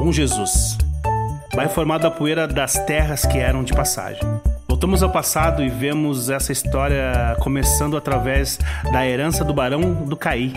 Bom 0.00 0.10
Jesus. 0.10 0.78
Bairro 1.54 1.70
formado 1.74 2.04
da 2.04 2.10
poeira 2.10 2.48
das 2.48 2.72
terras 2.86 3.26
que 3.26 3.36
eram 3.36 3.62
de 3.62 3.74
passagem. 3.74 4.22
Voltamos 4.66 5.02
ao 5.02 5.10
passado 5.10 5.62
e 5.62 5.68
vemos 5.68 6.30
essa 6.30 6.50
história 6.50 7.36
começando 7.40 7.98
através 7.98 8.58
da 8.90 9.06
herança 9.06 9.44
do 9.44 9.52
Barão 9.52 10.06
do 10.06 10.16
Caí, 10.16 10.54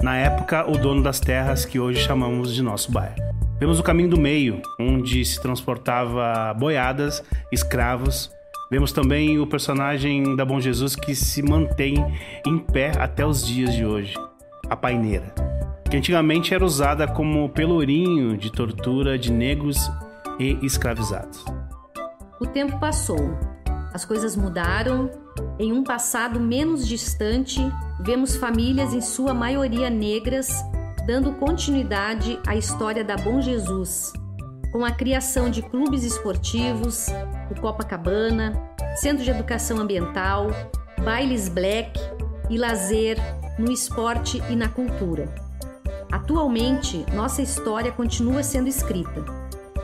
na 0.00 0.16
época 0.16 0.66
o 0.66 0.78
dono 0.78 1.02
das 1.02 1.20
terras 1.20 1.66
que 1.66 1.78
hoje 1.78 2.00
chamamos 2.00 2.54
de 2.54 2.62
nosso 2.62 2.90
bairro. 2.90 3.14
Vemos 3.60 3.78
o 3.78 3.82
caminho 3.82 4.08
do 4.08 4.18
meio, 4.18 4.62
onde 4.80 5.22
se 5.22 5.38
transportava 5.38 6.54
boiadas, 6.54 7.22
escravos. 7.52 8.30
Vemos 8.70 8.90
também 8.90 9.38
o 9.38 9.46
personagem 9.46 10.34
da 10.34 10.46
Bom 10.46 10.58
Jesus 10.58 10.96
que 10.96 11.14
se 11.14 11.42
mantém 11.42 12.02
em 12.46 12.56
pé 12.56 12.92
até 12.98 13.26
os 13.26 13.46
dias 13.46 13.74
de 13.74 13.84
hoje, 13.84 14.14
a 14.70 14.74
paineira, 14.74 15.26
que 15.92 15.96
antigamente 15.98 16.54
era 16.54 16.64
usada 16.64 17.06
como 17.06 17.50
pelourinho 17.50 18.34
de 18.34 18.50
tortura 18.50 19.18
de 19.18 19.30
negros 19.30 19.76
e 20.38 20.58
escravizados. 20.62 21.44
O 22.40 22.46
tempo 22.46 22.80
passou, 22.80 23.36
as 23.92 24.02
coisas 24.02 24.34
mudaram. 24.34 25.10
Em 25.58 25.70
um 25.70 25.84
passado 25.84 26.40
menos 26.40 26.88
distante, 26.88 27.60
vemos 28.00 28.36
famílias, 28.36 28.94
em 28.94 29.02
sua 29.02 29.34
maioria 29.34 29.90
negras, 29.90 30.48
dando 31.06 31.32
continuidade 31.32 32.40
à 32.46 32.56
história 32.56 33.04
da 33.04 33.16
Bom 33.16 33.42
Jesus, 33.42 34.14
com 34.72 34.86
a 34.86 34.92
criação 34.92 35.50
de 35.50 35.60
clubes 35.60 36.04
esportivos, 36.04 37.08
o 37.50 37.60
Copacabana, 37.60 38.54
Centro 38.96 39.22
de 39.22 39.30
Educação 39.30 39.78
Ambiental, 39.78 40.48
bailes 41.04 41.50
black 41.50 42.00
e 42.48 42.56
lazer 42.56 43.18
no 43.58 43.70
esporte 43.70 44.42
e 44.48 44.56
na 44.56 44.70
cultura. 44.70 45.51
Atualmente, 46.12 47.06
nossa 47.14 47.40
história 47.40 47.90
continua 47.90 48.42
sendo 48.42 48.68
escrita. 48.68 49.24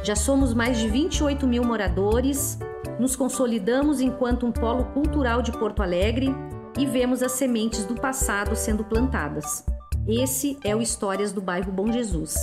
Já 0.05 0.15
somos 0.15 0.53
mais 0.53 0.77
de 0.79 0.87
28 0.87 1.47
mil 1.47 1.65
moradores, 1.65 2.59
nos 3.01 3.17
consolidamos 3.17 3.99
enquanto 3.99 4.45
um 4.45 4.53
polo 4.53 4.85
cultural 4.93 5.41
de 5.41 5.51
Porto 5.53 5.83
Alegre 5.83 6.29
e 6.79 6.85
vemos 6.85 7.23
as 7.23 7.33
sementes 7.33 7.87
do 7.87 7.95
passado 7.95 8.55
sendo 8.55 8.85
plantadas. 8.85 9.65
Esse 10.07 10.59
é 10.63 10.77
o 10.77 10.83
Histórias 10.83 11.33
do 11.33 11.41
Bairro 11.41 11.73
Bom 11.73 11.91
Jesus. 11.91 12.37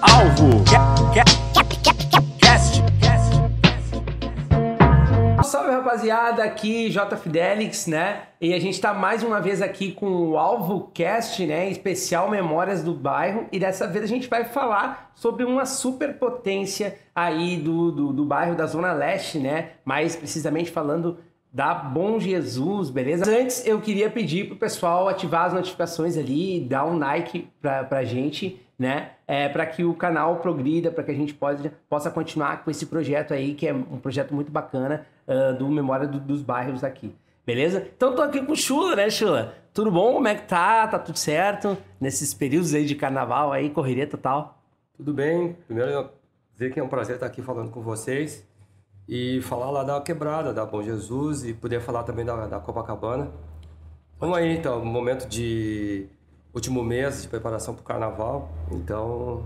Alvo. 0.00 0.64
Rapaziada, 5.88 6.44
aqui 6.44 6.90
J 6.90 7.16
Fidelix, 7.16 7.86
né? 7.86 8.24
E 8.38 8.52
a 8.52 8.60
gente 8.60 8.78
tá 8.78 8.92
mais 8.92 9.22
uma 9.22 9.40
vez 9.40 9.62
aqui 9.62 9.90
com 9.90 10.06
o 10.06 10.36
Alvo 10.36 10.90
Cast, 10.92 11.44
né? 11.46 11.70
Especial 11.70 12.30
Memórias 12.30 12.82
do 12.82 12.92
Bairro. 12.92 13.46
E 13.50 13.58
dessa 13.58 13.86
vez 13.86 14.04
a 14.04 14.06
gente 14.06 14.28
vai 14.28 14.44
falar 14.44 15.10
sobre 15.14 15.44
uma 15.44 15.64
superpotência 15.64 16.98
aí 17.14 17.56
do, 17.56 17.90
do, 17.90 18.12
do 18.12 18.24
bairro 18.24 18.54
da 18.54 18.66
Zona 18.66 18.92
Leste, 18.92 19.38
né? 19.38 19.70
Mais 19.82 20.14
precisamente 20.14 20.70
falando 20.70 21.18
da 21.58 21.74
Bom 21.74 22.20
Jesus, 22.20 22.88
beleza? 22.88 23.28
Antes 23.28 23.66
eu 23.66 23.80
queria 23.80 24.08
pedir 24.08 24.46
pro 24.46 24.54
pessoal 24.54 25.08
ativar 25.08 25.46
as 25.46 25.52
notificações 25.52 26.16
ali, 26.16 26.60
dar 26.60 26.84
um 26.84 26.96
like 26.96 27.50
pra, 27.60 27.82
pra 27.82 28.04
gente, 28.04 28.64
né? 28.78 29.10
É, 29.26 29.48
para 29.48 29.66
que 29.66 29.82
o 29.82 29.92
canal 29.92 30.36
progrida, 30.36 30.92
para 30.92 31.02
que 31.02 31.10
a 31.10 31.14
gente 31.14 31.34
pode, 31.34 31.68
possa 31.90 32.12
continuar 32.12 32.62
com 32.62 32.70
esse 32.70 32.86
projeto 32.86 33.34
aí, 33.34 33.54
que 33.54 33.66
é 33.66 33.74
um 33.74 33.98
projeto 33.98 34.32
muito 34.32 34.52
bacana 34.52 35.04
uh, 35.26 35.58
do 35.58 35.68
Memória 35.68 36.06
do, 36.06 36.20
dos 36.20 36.42
Bairros 36.42 36.84
aqui. 36.84 37.12
Beleza? 37.44 37.88
Então 37.96 38.14
tô 38.14 38.22
aqui 38.22 38.40
com 38.40 38.52
o 38.52 38.56
Chula, 38.56 38.94
né, 38.94 39.10
Chula? 39.10 39.52
Tudo 39.74 39.90
bom? 39.90 40.12
Como 40.12 40.28
é 40.28 40.36
que 40.36 40.46
tá? 40.46 40.86
Tá 40.86 40.96
tudo 40.96 41.18
certo? 41.18 41.76
Nesses 42.00 42.32
períodos 42.32 42.72
aí 42.72 42.84
de 42.84 42.94
carnaval 42.94 43.52
aí, 43.52 43.68
correria 43.68 44.06
total? 44.06 44.62
Tudo 44.96 45.12
bem. 45.12 45.56
Primeiro, 45.66 46.08
dizer 46.52 46.72
que 46.72 46.78
é 46.78 46.84
um 46.84 46.88
prazer 46.88 47.16
estar 47.16 47.26
aqui 47.26 47.42
falando 47.42 47.72
com 47.72 47.80
vocês 47.80 48.46
e 49.08 49.40
falar 49.40 49.70
lá 49.70 49.82
da 49.82 50.00
quebrada, 50.00 50.52
da 50.52 50.66
Bom 50.66 50.82
Jesus 50.82 51.44
e 51.44 51.54
poder 51.54 51.80
falar 51.80 52.02
também 52.02 52.24
da, 52.24 52.46
da 52.46 52.60
Copacabana. 52.60 53.30
Vamos 54.20 54.36
aí, 54.36 54.56
então, 54.56 54.84
momento 54.84 55.26
de 55.26 56.06
último 56.52 56.82
mês 56.82 57.22
de 57.22 57.28
preparação 57.28 57.74
para 57.74 57.82
o 57.82 57.84
carnaval, 57.84 58.50
então 58.70 59.44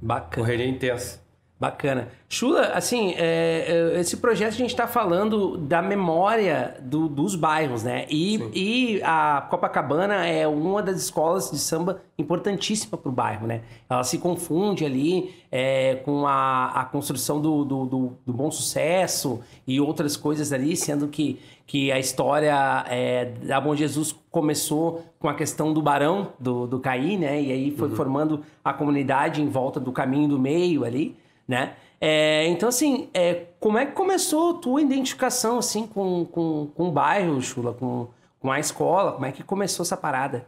Bacana. 0.00 0.34
correria 0.34 0.66
intensa. 0.66 1.20
Bacana. 1.58 2.08
Chula, 2.28 2.66
assim, 2.74 3.14
é, 3.16 3.92
é, 3.96 4.00
esse 4.00 4.18
projeto 4.18 4.50
a 4.52 4.56
gente 4.58 4.70
está 4.70 4.86
falando 4.86 5.56
da 5.56 5.80
memória 5.80 6.76
do- 6.82 7.08
dos 7.08 7.34
bairros, 7.34 7.82
né? 7.82 8.04
E, 8.10 8.36
e 8.54 9.00
a 9.02 9.46
Copacabana 9.48 10.26
é 10.26 10.46
uma 10.46 10.82
das 10.82 10.96
escolas 10.96 11.50
de 11.50 11.58
samba 11.58 12.02
importantíssima 12.18 12.98
para 12.98 13.08
o 13.08 13.12
bairro, 13.12 13.46
né? 13.46 13.62
Ela 13.88 14.04
se 14.04 14.18
confunde 14.18 14.84
ali 14.84 15.34
é, 15.50 15.94
com 16.04 16.26
a, 16.26 16.72
a 16.72 16.84
construção 16.84 17.40
do, 17.40 17.64
do, 17.64 17.86
do- 17.86 18.12
Bom 18.26 18.50
Sucesso 18.50 19.40
e 19.66 19.80
outras 19.80 20.14
coisas 20.14 20.52
ali, 20.52 20.76
sendo 20.76 21.08
que, 21.08 21.40
que 21.66 21.90
a 21.90 21.98
história 21.98 22.84
é, 22.90 23.24
da 23.46 23.58
Bom 23.58 23.74
Jesus 23.74 24.14
começou 24.30 25.06
com 25.18 25.26
a 25.28 25.34
questão 25.34 25.72
do 25.72 25.80
Barão, 25.80 26.34
do, 26.38 26.66
do 26.66 26.78
Caí, 26.80 27.16
né? 27.16 27.40
E 27.40 27.50
aí 27.50 27.70
foi 27.70 27.88
formando 27.88 28.42
a 28.62 28.74
comunidade 28.74 29.40
em 29.40 29.48
volta 29.48 29.80
do 29.80 29.90
caminho 29.90 30.28
do 30.28 30.38
meio 30.38 30.84
ali 30.84 31.16
né? 31.46 31.74
É, 32.00 32.46
então, 32.48 32.68
assim, 32.68 33.08
é, 33.14 33.46
como 33.58 33.78
é 33.78 33.86
que 33.86 33.92
começou 33.92 34.56
a 34.56 34.58
tua 34.58 34.82
identificação, 34.82 35.58
assim, 35.58 35.86
com, 35.86 36.26
com, 36.26 36.66
com 36.74 36.88
o 36.88 36.92
bairro, 36.92 37.40
Chula, 37.40 37.72
com, 37.72 38.08
com 38.38 38.50
a 38.52 38.60
escola? 38.60 39.12
Como 39.12 39.24
é 39.24 39.32
que 39.32 39.42
começou 39.42 39.82
essa 39.82 39.96
parada? 39.96 40.46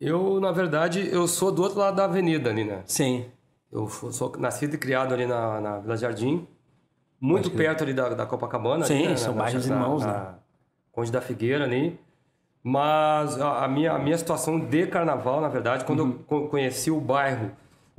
Eu, 0.00 0.40
na 0.40 0.52
verdade, 0.52 1.08
eu 1.12 1.26
sou 1.26 1.50
do 1.52 1.62
outro 1.62 1.78
lado 1.78 1.96
da 1.96 2.04
avenida 2.04 2.50
ali, 2.50 2.64
né? 2.64 2.82
Sim. 2.86 3.26
Eu 3.70 3.88
sou 3.88 4.32
nascido 4.38 4.74
e 4.74 4.78
criado 4.78 5.12
ali 5.12 5.26
na, 5.26 5.60
na 5.60 5.78
Vila 5.78 5.96
Jardim, 5.96 6.46
muito 7.20 7.50
perto 7.50 7.82
ali 7.84 7.92
da, 7.92 8.08
da 8.10 8.24
Copacabana. 8.26 8.84
Sim, 8.84 8.98
ali, 8.98 9.08
né? 9.08 9.16
são 9.16 9.34
Na- 9.34 9.42
bairros 9.42 9.66
na- 9.66 9.74
irmãos, 9.76 10.04
na 10.04 10.12
né? 10.12 10.34
Conde 10.92 11.12
da 11.12 11.20
Figueira 11.20 11.64
ali. 11.64 11.98
Mas 12.62 13.40
a, 13.40 13.64
a 13.64 13.68
minha, 13.68 13.92
a 13.92 13.98
minha 13.98 14.16
situação 14.18 14.58
de 14.58 14.86
carnaval, 14.86 15.40
na 15.40 15.48
verdade, 15.48 15.84
quando 15.84 16.00
Uhum. 16.00 16.10
eu 16.10 16.18
co- 16.26 16.48
conheci 16.48 16.90
o 16.90 17.00
bairro, 17.00 17.50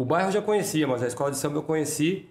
o 0.02 0.06
bairro 0.06 0.30
eu 0.30 0.34
já 0.34 0.42
conhecia, 0.42 0.88
mas 0.88 1.04
a 1.04 1.08
escola 1.08 1.32
de 1.32 1.38
samba 1.38 1.58
eu 1.58 1.64
conheci 1.64 2.30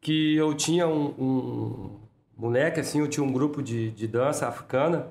que 0.00 0.36
eu 0.36 0.54
tinha 0.54 0.86
um, 0.88 1.06
um 1.18 2.00
moleque, 2.36 2.80
assim, 2.80 3.00
eu 3.00 3.08
tinha 3.08 3.24
um 3.24 3.32
grupo 3.32 3.62
de, 3.62 3.90
de 3.90 4.06
dança 4.06 4.46
africana 4.48 5.08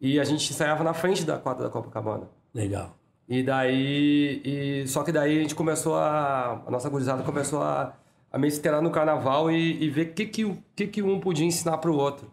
e 0.00 0.18
a 0.20 0.24
gente 0.24 0.50
ensaiava 0.52 0.82
na 0.84 0.92
frente 0.92 1.24
da 1.24 1.38
quadra 1.38 1.64
da 1.64 1.70
Copacabana. 1.70 2.28
Legal. 2.54 2.96
E 3.28 3.42
daí. 3.42 4.42
E, 4.44 4.88
só 4.88 5.04
que 5.04 5.12
daí 5.12 5.38
a 5.38 5.42
gente 5.42 5.54
começou 5.54 5.94
a. 5.96 6.62
A 6.66 6.70
nossa 6.70 6.88
gurizada 6.90 7.22
começou 7.22 7.62
a, 7.62 7.94
a 8.32 8.38
meio 8.38 8.50
se 8.52 8.58
interar 8.58 8.82
no 8.82 8.90
carnaval 8.90 9.50
e, 9.50 9.82
e 9.84 9.88
ver 9.88 10.08
o 10.08 10.14
que, 10.14 10.26
que, 10.26 10.44
o- 10.44 10.58
que, 10.74 10.86
que 10.88 11.02
um 11.02 11.20
podia 11.20 11.46
ensinar 11.46 11.78
pro 11.78 11.94
outro. 11.96 12.30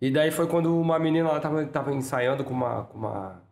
E 0.00 0.10
daí 0.10 0.30
foi 0.30 0.46
quando 0.46 0.78
uma 0.78 0.98
menina 0.98 1.30
lá 1.32 1.40
tava, 1.40 1.64
tava 1.66 1.94
ensaiando 1.94 2.44
com 2.44 2.52
uma, 2.52 2.84
com 2.84 2.98
uma. 2.98 3.42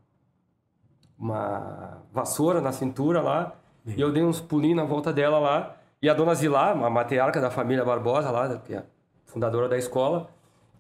Uma 1.18 2.02
vassoura 2.12 2.60
na 2.60 2.72
cintura 2.72 3.20
lá. 3.20 3.54
E 3.96 4.00
eu 4.00 4.12
dei 4.12 4.22
uns 4.22 4.40
pulinhos 4.40 4.76
na 4.76 4.84
volta 4.84 5.12
dela 5.12 5.38
lá. 5.38 5.76
E 6.02 6.08
a 6.08 6.14
dona 6.14 6.34
Zilá, 6.34 6.70
a 6.70 6.90
matriarca 6.90 7.40
da 7.40 7.50
família 7.50 7.84
Barbosa 7.84 8.30
lá, 8.30 8.56
que 8.64 8.74
é 8.74 8.78
a 8.78 8.82
fundadora 9.26 9.68
da 9.68 9.76
escola, 9.76 10.28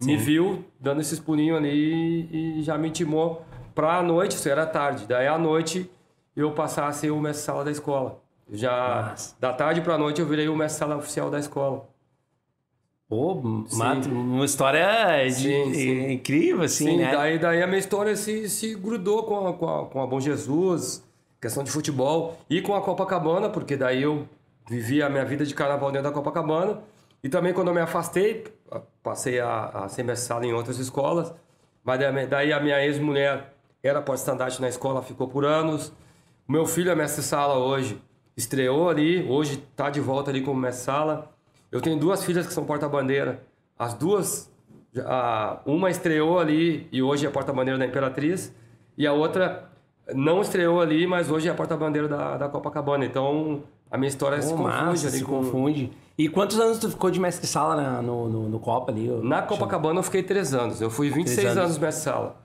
me 0.00 0.16
viu 0.16 0.64
dando 0.80 1.00
esses 1.02 1.18
pulinhos 1.20 1.58
ali 1.58 2.28
e 2.58 2.62
já 2.62 2.78
me 2.78 2.88
intimou 2.88 3.44
pra 3.74 4.02
noite, 4.02 4.36
isso 4.36 4.48
era 4.48 4.64
tarde. 4.66 5.06
Daí 5.06 5.26
à 5.26 5.36
noite 5.38 5.90
eu 6.34 6.52
passar 6.52 6.86
a 6.88 6.92
ser 6.92 7.10
o 7.10 7.20
mestre-sala 7.20 7.64
da 7.64 7.70
escola. 7.70 8.18
Já 8.50 9.08
Nossa. 9.10 9.36
da 9.38 9.52
tarde 9.52 9.80
pra 9.82 9.98
noite 9.98 10.20
eu 10.20 10.26
virei 10.26 10.48
o 10.48 10.56
mestre-sala 10.56 10.96
oficial 10.96 11.30
da 11.30 11.38
escola. 11.38 11.86
Pô, 13.08 13.34
Mato, 13.72 14.08
uma 14.08 14.44
história 14.44 14.86
de- 15.26 15.32
Sim, 15.34 15.74
sim. 15.74 16.12
incrível, 16.12 16.62
assim, 16.62 16.84
Sim, 16.92 16.96
né? 16.98 17.10
daí, 17.14 17.38
daí 17.40 17.60
a 17.62 17.66
minha 17.66 17.78
história 17.78 18.14
se, 18.14 18.48
se 18.48 18.74
grudou 18.76 19.24
com 19.24 19.48
a, 19.48 19.52
com, 19.52 19.68
a, 19.68 19.86
com 19.86 20.00
a 20.02 20.06
Bom 20.06 20.20
Jesus, 20.20 21.04
questão 21.40 21.64
de 21.64 21.70
futebol, 21.70 22.38
e 22.48 22.60
com 22.60 22.74
a 22.74 22.82
Copacabana, 22.82 23.48
porque 23.48 23.76
daí 23.76 24.02
eu 24.02 24.28
vivi 24.68 25.02
a 25.02 25.08
minha 25.08 25.24
vida 25.24 25.44
de 25.44 25.54
carnaval 25.54 25.90
dentro 25.90 26.08
da 26.08 26.14
Copacabana. 26.14 26.80
E 27.22 27.28
também 27.28 27.52
quando 27.52 27.68
eu 27.68 27.74
me 27.74 27.80
afastei, 27.80 28.44
passei 29.02 29.40
a, 29.40 29.66
a 29.66 29.88
ser 29.88 30.02
mestre 30.02 30.46
em 30.46 30.52
outras 30.52 30.78
escolas, 30.78 31.32
mas 31.82 31.98
daí, 32.28 32.52
a 32.52 32.60
minha 32.60 32.84
ex-mulher 32.84 33.54
era 33.82 34.02
porta-estandarte 34.02 34.60
na 34.60 34.68
escola, 34.68 35.02
ficou 35.02 35.28
por 35.28 35.44
anos. 35.44 35.88
O 36.46 36.52
meu 36.52 36.66
filho 36.66 36.90
é 36.90 36.94
mestre-sala 36.94 37.58
hoje, 37.58 38.00
estreou 38.36 38.90
ali, 38.90 39.26
hoje 39.28 39.62
está 39.70 39.88
de 39.88 40.00
volta 40.00 40.30
ali 40.30 40.42
como 40.42 40.60
mestre-sala. 40.60 41.30
Eu 41.72 41.80
tenho 41.80 41.98
duas 41.98 42.22
filhas 42.24 42.46
que 42.46 42.52
são 42.52 42.64
porta-bandeira. 42.64 43.42
As 43.78 43.94
duas, 43.94 44.50
a- 44.98 45.60
uma 45.64 45.88
estreou 45.90 46.38
ali 46.38 46.86
e 46.92 47.02
hoje 47.02 47.26
é 47.26 47.30
porta-bandeira 47.30 47.78
da 47.78 47.86
Imperatriz, 47.86 48.54
e 48.96 49.06
a 49.06 49.12
outra 49.12 49.69
não 50.14 50.40
estreou 50.40 50.80
ali, 50.80 51.06
mas 51.06 51.30
hoje 51.30 51.48
é 51.48 51.52
porta-bandeira 51.54 52.08
da, 52.08 52.36
da 52.36 52.48
Copacabana. 52.48 53.04
Então 53.04 53.62
a 53.90 53.96
minha 53.98 54.08
história 54.08 54.40
se 54.42 54.50
Pô, 54.50 54.56
confunde 54.58 54.76
massa, 54.86 55.08
ali 55.08 55.18
se 55.18 55.24
com. 55.24 55.30
confunde. 55.38 55.92
E 56.18 56.28
quantos 56.28 56.58
anos 56.60 56.78
tu 56.78 56.90
ficou 56.90 57.10
de 57.10 57.18
mestre-sala 57.20 57.76
na- 57.76 58.02
no, 58.02 58.28
no, 58.28 58.48
no 58.48 58.58
Copa 58.60 58.92
ali? 58.92 59.08
Na 59.22 59.42
Copacabana 59.42 60.00
eu 60.00 60.02
fiquei 60.02 60.22
três 60.22 60.52
anos. 60.52 60.80
Eu 60.80 60.90
fui 60.90 61.08
26 61.10 61.36
Três 61.38 61.56
anos, 61.56 61.64
anos. 61.70 61.78
mestre-sala. 61.78 62.36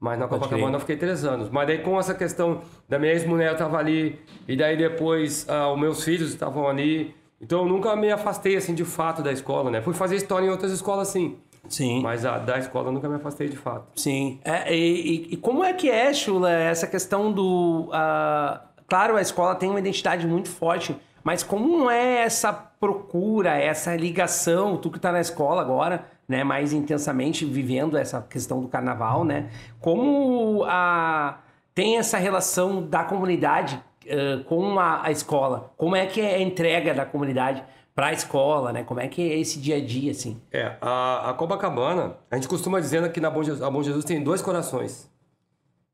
Mas 0.00 0.18
na 0.18 0.26
Copacabana 0.28 0.76
eu 0.76 0.80
fiquei 0.80 0.96
três 0.96 1.24
anos. 1.24 1.48
Mas 1.50 1.66
daí 1.66 1.78
com 1.78 1.98
essa 1.98 2.14
questão 2.14 2.60
da 2.88 2.98
minha 2.98 3.12
ex-mulher 3.12 3.52
estava 3.52 3.78
ali, 3.78 4.18
e 4.46 4.56
daí 4.56 4.76
depois 4.76 5.46
ah, 5.48 5.70
os 5.72 5.78
meus 5.80 6.02
filhos 6.04 6.30
estavam 6.30 6.68
ali. 6.68 7.14
Então 7.40 7.60
eu 7.60 7.66
nunca 7.66 7.94
me 7.96 8.10
afastei 8.10 8.56
assim 8.56 8.74
de 8.74 8.84
fato 8.84 9.22
da 9.22 9.32
escola, 9.32 9.70
né? 9.70 9.82
Fui 9.82 9.92
fazer 9.94 10.16
história 10.16 10.46
em 10.46 10.50
outras 10.50 10.72
escolas 10.72 11.08
sim. 11.08 11.36
Sim. 11.68 12.02
Mas 12.02 12.24
a, 12.24 12.38
da 12.38 12.58
escola 12.58 12.90
nunca 12.92 13.08
me 13.08 13.16
afastei 13.16 13.48
de 13.48 13.56
fato. 13.56 13.86
Sim. 14.00 14.38
É, 14.44 14.74
e, 14.74 15.32
e- 15.32 15.36
como 15.36 15.64
é 15.64 15.72
que 15.72 15.90
é, 15.90 16.12
Chula, 16.12 16.50
essa 16.50 16.86
questão 16.86 17.32
do. 17.32 17.88
ah, 17.92 18.60
claro, 18.86 19.16
a 19.16 19.22
escola 19.22 19.54
tem 19.54 19.70
uma 19.70 19.78
identidade 19.78 20.26
muito 20.26 20.48
forte, 20.50 20.94
mas 21.22 21.42
como 21.42 21.90
é 21.90 22.18
essa 22.22 22.52
procura, 22.52 23.56
essa 23.56 23.96
ligação, 23.96 24.76
tu 24.76 24.90
que 24.90 24.98
tá 25.00 25.10
na 25.10 25.20
escola 25.20 25.62
agora, 25.62 26.06
né, 26.28 26.44
mais 26.44 26.72
intensamente 26.72 27.44
vivendo 27.44 27.96
essa 27.96 28.20
questão 28.22 28.60
do 28.60 28.68
carnaval, 28.68 29.24
né? 29.24 29.48
Como 29.80 30.64
a, 30.66 31.38
tem 31.74 31.96
essa 31.98 32.18
relação 32.18 32.82
da 32.86 33.04
comunidade 33.04 33.82
ah, 34.08 34.44
com 34.46 34.78
a, 34.78 35.06
a 35.06 35.10
escola? 35.10 35.72
Como 35.76 35.96
é 35.96 36.04
que 36.06 36.20
é 36.20 36.34
a 36.36 36.40
entrega 36.42 36.92
da 36.92 37.06
comunidade 37.06 37.62
para 37.94 38.08
a 38.08 38.12
escola, 38.12 38.72
né? 38.72 38.82
Como 38.82 38.98
é 39.00 39.06
que 39.08 39.22
é 39.22 39.38
esse 39.38 39.58
dia 39.60 39.76
a 39.76 39.80
dia, 39.84 40.10
assim? 40.10 40.40
É, 40.50 40.76
a, 40.80 41.30
a 41.30 41.34
Copacabana, 41.34 42.16
a 42.30 42.34
gente 42.34 42.48
costuma 42.48 42.80
dizendo 42.80 43.08
que 43.10 43.20
na 43.20 43.30
Bom 43.30 43.42
Jesus, 43.42 43.62
a 43.62 43.70
Bom 43.70 43.82
Jesus 43.82 44.04
tem 44.04 44.22
dois 44.22 44.42
corações, 44.42 45.08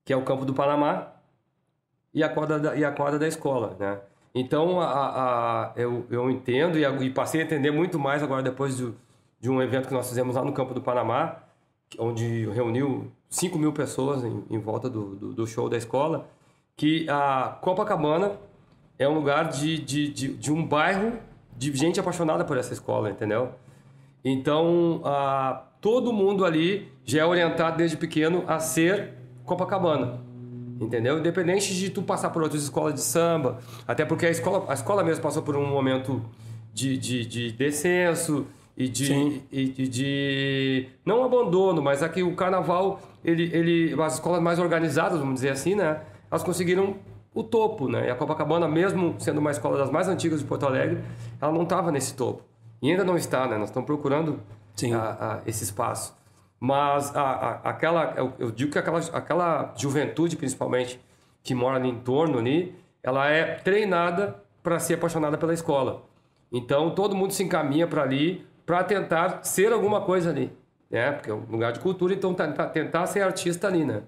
que 0.04 0.12
é 0.12 0.16
o 0.16 0.22
campo 0.22 0.44
do 0.44 0.54
Panamá 0.54 1.08
e 2.14 2.22
a 2.24 2.28
quadra 2.28 2.58
da, 2.58 2.74
e 2.76 2.84
a 2.84 2.90
quadra 2.90 3.18
da 3.18 3.28
escola, 3.28 3.76
né? 3.78 3.98
Então, 4.34 4.80
a, 4.80 4.86
a- 4.86 5.72
eu, 5.76 6.06
eu 6.10 6.30
entendo 6.30 6.78
e, 6.78 6.84
e 6.84 7.10
passei 7.10 7.42
a 7.42 7.44
entender 7.44 7.70
muito 7.70 7.98
mais 7.98 8.22
agora 8.22 8.42
depois 8.42 8.76
de 9.40 9.50
um 9.50 9.60
evento 9.60 9.88
que 9.88 9.94
nós 9.94 10.08
fizemos 10.08 10.36
lá 10.36 10.44
no 10.44 10.52
campo 10.52 10.72
do 10.72 10.80
Panamá, 10.80 11.36
onde 11.98 12.46
reuniu 12.50 13.10
5 13.28 13.58
mil 13.58 13.72
pessoas 13.72 14.24
em, 14.24 14.44
em 14.48 14.58
volta 14.58 14.88
do, 14.88 15.16
do, 15.16 15.32
do 15.34 15.46
show 15.46 15.68
da 15.68 15.76
escola, 15.76 16.28
que 16.76 17.06
a 17.10 17.58
Copacabana 17.60 18.32
é 18.98 19.08
um 19.08 19.14
lugar 19.14 19.48
de, 19.48 19.78
de, 19.78 20.08
de, 20.08 20.28
de 20.34 20.52
um 20.52 20.64
bairro 20.64 21.18
de 21.60 21.76
gente 21.76 22.00
apaixonada 22.00 22.42
por 22.42 22.56
essa 22.56 22.72
escola, 22.72 23.10
entendeu? 23.10 23.50
Então, 24.24 25.02
ah, 25.04 25.62
todo 25.80 26.10
mundo 26.12 26.44
ali 26.44 26.88
já 27.04 27.20
é 27.20 27.24
orientado 27.24 27.76
desde 27.76 27.96
pequeno 27.98 28.44
a 28.46 28.58
ser 28.58 29.14
Copacabana. 29.44 30.20
Entendeu? 30.80 31.18
Independente 31.18 31.74
de 31.74 31.90
tu 31.90 32.02
passar 32.02 32.30
por 32.30 32.42
outras 32.42 32.62
escolas 32.62 32.94
de 32.94 33.02
samba, 33.02 33.58
até 33.86 34.06
porque 34.06 34.24
a 34.24 34.30
escola, 34.30 34.64
a 34.68 34.72
escola 34.72 35.04
mesmo 35.04 35.22
passou 35.22 35.42
por 35.42 35.54
um 35.54 35.66
momento 35.66 36.24
de, 36.72 36.96
de, 36.96 37.26
de 37.26 37.52
descenso 37.52 38.46
e 38.74 38.88
de, 38.88 39.42
e 39.52 39.68
de, 39.68 39.88
de- 39.88 40.86
não 41.04 41.22
abandono, 41.22 41.82
mas 41.82 42.02
aqui 42.02 42.22
o 42.22 42.34
carnaval, 42.34 42.98
ele, 43.22 43.50
ele, 43.52 44.02
as 44.02 44.14
escolas 44.14 44.40
mais 44.40 44.58
organizadas, 44.58 45.18
vamos 45.18 45.34
dizer 45.34 45.50
assim, 45.50 45.74
né? 45.74 46.00
Elas 46.30 46.42
conseguiram 46.42 46.96
o 47.34 47.42
topo, 47.44 47.88
né? 47.88 48.08
E 48.08 48.10
a 48.10 48.14
Copacabana, 48.14 48.66
mesmo 48.68 49.14
sendo 49.18 49.38
uma 49.38 49.50
escola 49.50 49.78
das 49.78 49.90
mais 49.90 50.08
antigas 50.08 50.40
de 50.40 50.46
Porto 50.46 50.66
Alegre, 50.66 51.02
ela 51.40 51.52
não 51.52 51.62
estava 51.62 51.90
nesse 51.92 52.14
topo. 52.14 52.42
E 52.82 52.90
ainda 52.90 53.04
não 53.04 53.16
está, 53.16 53.46
né? 53.46 53.56
Nós 53.56 53.68
estamos 53.68 53.86
procurando 53.86 54.40
a- 54.94 54.96
a- 55.36 55.40
esse 55.46 55.62
espaço. 55.64 56.16
Mas 56.58 57.14
a, 57.14 57.22
a- 57.22 57.60
aquela, 57.70 58.14
eu, 58.16 58.32
eu 58.38 58.50
digo 58.50 58.72
que 58.72 58.78
aquela, 58.78 58.98
aquela 59.12 59.74
juventude, 59.76 60.36
principalmente, 60.36 61.00
que 61.42 61.54
mora 61.54 61.76
ali 61.76 61.88
em 61.88 61.98
torno 62.00 62.38
ali, 62.38 62.74
ela 63.02 63.28
é 63.28 63.54
treinada 63.56 64.42
para 64.62 64.78
ser 64.78 64.94
apaixonada 64.94 65.38
pela 65.38 65.54
escola. 65.54 66.02
Então 66.52 66.90
todo 66.94 67.14
mundo 67.16 67.32
se 67.32 67.42
encaminha 67.42 67.86
para 67.86 68.02
ali 68.02 68.46
para 68.66 68.82
tentar 68.84 69.42
ser 69.44 69.72
alguma 69.72 70.00
coisa 70.02 70.30
ali, 70.30 70.52
né? 70.90 71.12
Porque 71.12 71.30
é 71.30 71.34
um 71.34 71.44
lugar 71.50 71.72
de 71.72 71.80
cultura, 71.80 72.12
então 72.12 72.34
tá- 72.34 72.52
tá- 72.52 72.66
tentar 72.66 73.06
ser 73.06 73.22
artista 73.22 73.66
ali, 73.68 73.84
né? 73.84 74.02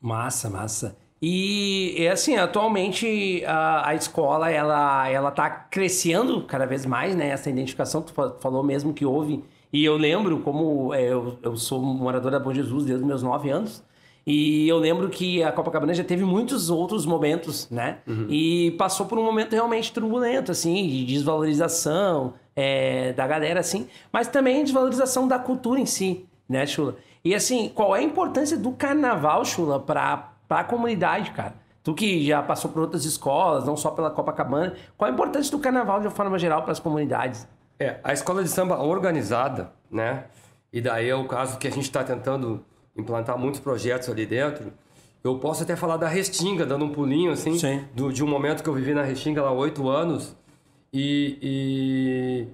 Massa, 0.00 0.48
massa. 0.50 0.96
E, 1.20 1.94
e, 2.00 2.08
assim, 2.08 2.36
atualmente 2.36 3.42
a, 3.46 3.88
a 3.88 3.94
escola 3.94 4.50
ela 4.50 5.08
ela 5.08 5.30
tá 5.30 5.50
crescendo 5.50 6.42
cada 6.42 6.64
vez 6.66 6.86
mais, 6.86 7.14
né? 7.16 7.28
Essa 7.30 7.50
identificação 7.50 8.02
tu 8.02 8.12
fa- 8.12 8.36
falou 8.40 8.62
mesmo 8.62 8.92
que 8.94 9.04
houve. 9.04 9.42
E 9.72 9.84
eu 9.84 9.96
lembro 9.96 10.38
como 10.40 10.94
é, 10.94 11.02
eu, 11.12 11.36
eu 11.42 11.56
sou 11.56 11.80
morador 11.82 12.30
da 12.30 12.38
Bom 12.38 12.54
Jesus 12.54 12.84
desde 12.84 13.02
os 13.02 13.06
meus 13.08 13.22
nove 13.22 13.50
anos. 13.50 13.82
E 14.26 14.68
eu 14.68 14.76
lembro 14.78 15.08
que 15.08 15.42
a 15.42 15.50
Copacabana 15.50 15.92
já 15.94 16.04
teve 16.04 16.22
muitos 16.22 16.68
outros 16.70 17.04
momentos, 17.06 17.68
né? 17.70 17.98
E 18.28 18.72
passou 18.78 19.06
por 19.06 19.18
um 19.18 19.24
momento 19.24 19.54
realmente 19.54 19.90
turbulento, 19.92 20.52
assim, 20.52 20.86
de 20.86 21.04
desvalorização 21.06 22.34
é, 22.54 23.12
da 23.14 23.26
galera, 23.26 23.60
assim, 23.60 23.88
mas 24.12 24.28
também 24.28 24.62
desvalorização 24.62 25.26
da 25.26 25.38
cultura 25.38 25.80
em 25.80 25.86
si, 25.86 26.26
né, 26.48 26.66
Chula? 26.66 26.96
E 27.24 27.34
assim, 27.34 27.70
qual 27.74 27.96
é 27.96 28.00
a 28.00 28.02
importância 28.02 28.56
do 28.56 28.72
carnaval, 28.72 29.44
Chula, 29.44 29.80
pra, 30.48 30.58
pra 30.58 30.64
comunidade, 30.64 31.30
cara? 31.32 31.54
Tu 31.84 31.94
que 31.94 32.26
já 32.26 32.42
passou 32.42 32.70
por 32.70 32.80
outras 32.80 33.04
escolas, 33.04 33.64
não 33.64 33.76
só 33.76 33.90
pela 33.90 34.10
Copacabana, 34.10 34.74
qual 34.96 35.10
a 35.10 35.14
importância 35.14 35.50
do 35.56 35.58
carnaval 35.62 36.00
de 36.00 36.06
uma 36.06 36.12
forma 36.12 36.38
geral 36.38 36.62
para 36.62 36.72
as 36.72 36.80
comunidades? 36.80 37.46
É, 37.78 37.98
a 38.02 38.12
escola 38.12 38.42
de 38.42 38.48
samba 38.48 38.78
organizada, 38.82 39.72
né? 39.90 40.24
E 40.72 40.80
daí 40.80 41.08
é 41.08 41.14
o 41.14 41.26
caso 41.26 41.56
que 41.58 41.66
a 41.68 41.70
gente 41.70 41.84
está 41.84 42.02
tentando 42.04 42.64
implantar 42.96 43.38
muitos 43.38 43.60
projetos 43.60 44.08
ali 44.10 44.26
dentro. 44.26 44.72
Eu 45.22 45.38
posso 45.38 45.62
até 45.62 45.76
falar 45.76 45.96
da 45.96 46.08
Restinga, 46.08 46.66
dando 46.66 46.84
um 46.84 46.92
pulinho, 46.92 47.30
assim, 47.32 47.58
Sim. 47.58 47.84
do- 47.94 48.12
de 48.12 48.22
um 48.22 48.26
momento 48.26 48.62
que 48.62 48.68
eu 48.68 48.74
vivi 48.74 48.92
na 48.92 49.02
Restinga 49.02 49.42
lá 49.42 49.52
oito 49.52 49.88
anos. 49.88 50.36
E, 50.92 51.38
e, 51.40 52.48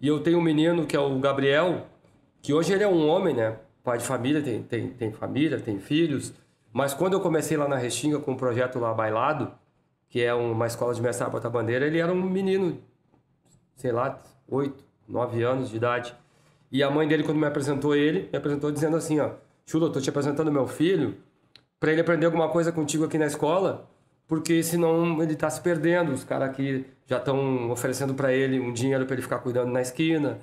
e 0.00 0.08
eu 0.08 0.20
tenho 0.20 0.38
um 0.38 0.42
menino 0.42 0.86
que 0.86 0.94
é 0.96 1.00
o 1.00 1.18
Gabriel, 1.18 1.86
que 2.42 2.52
hoje 2.52 2.72
ele 2.72 2.84
é 2.84 2.88
um 2.88 3.08
homem, 3.08 3.34
né? 3.34 3.56
Pai 3.82 3.98
de 3.98 4.04
família, 4.04 4.42
tem, 4.42 4.62
tem, 4.62 4.88
tem 4.88 5.12
família, 5.12 5.58
tem 5.58 5.78
filhos. 5.78 6.32
Mas 6.72 6.94
quando 6.94 7.14
eu 7.14 7.20
comecei 7.20 7.56
lá 7.56 7.66
na 7.66 7.76
Restinga 7.76 8.18
com 8.18 8.32
o 8.32 8.36
projeto 8.36 8.78
lá 8.78 8.92
Bailado, 8.92 9.52
que 10.08 10.22
é 10.22 10.32
uma 10.34 10.66
escola 10.66 10.94
de 10.94 11.02
mestre 11.02 11.28
Bota 11.30 11.50
Bandeira, 11.50 11.86
ele 11.86 11.98
era 11.98 12.12
um 12.12 12.22
menino 12.22 12.78
sei 13.78 13.92
lá, 13.92 14.18
oito, 14.48 14.84
nove 15.08 15.42
anos 15.42 15.70
de 15.70 15.76
idade. 15.76 16.14
E 16.70 16.82
a 16.82 16.90
mãe 16.90 17.08
dele, 17.08 17.22
quando 17.22 17.38
me 17.38 17.46
apresentou 17.46 17.94
ele, 17.94 18.28
me 18.30 18.36
apresentou 18.36 18.70
dizendo 18.70 18.96
assim, 18.96 19.20
ó, 19.20 19.30
Chulo, 19.64 19.86
eu 19.86 19.92
tô 19.92 20.00
te 20.00 20.10
apresentando 20.10 20.52
meu 20.52 20.66
filho 20.66 21.16
para 21.80 21.92
ele 21.92 22.00
aprender 22.00 22.26
alguma 22.26 22.48
coisa 22.48 22.72
contigo 22.72 23.04
aqui 23.04 23.16
na 23.16 23.26
escola, 23.26 23.88
porque 24.26 24.62
senão 24.62 25.22
ele 25.22 25.36
tá 25.36 25.48
se 25.48 25.60
perdendo. 25.60 26.12
Os 26.12 26.24
caras 26.24 26.50
aqui 26.50 26.84
já 27.06 27.18
estão 27.18 27.70
oferecendo 27.70 28.14
para 28.14 28.32
ele 28.32 28.58
um 28.58 28.72
dinheiro 28.72 29.06
para 29.06 29.14
ele 29.14 29.22
ficar 29.22 29.38
cuidando 29.38 29.70
na 29.70 29.80
esquina, 29.80 30.38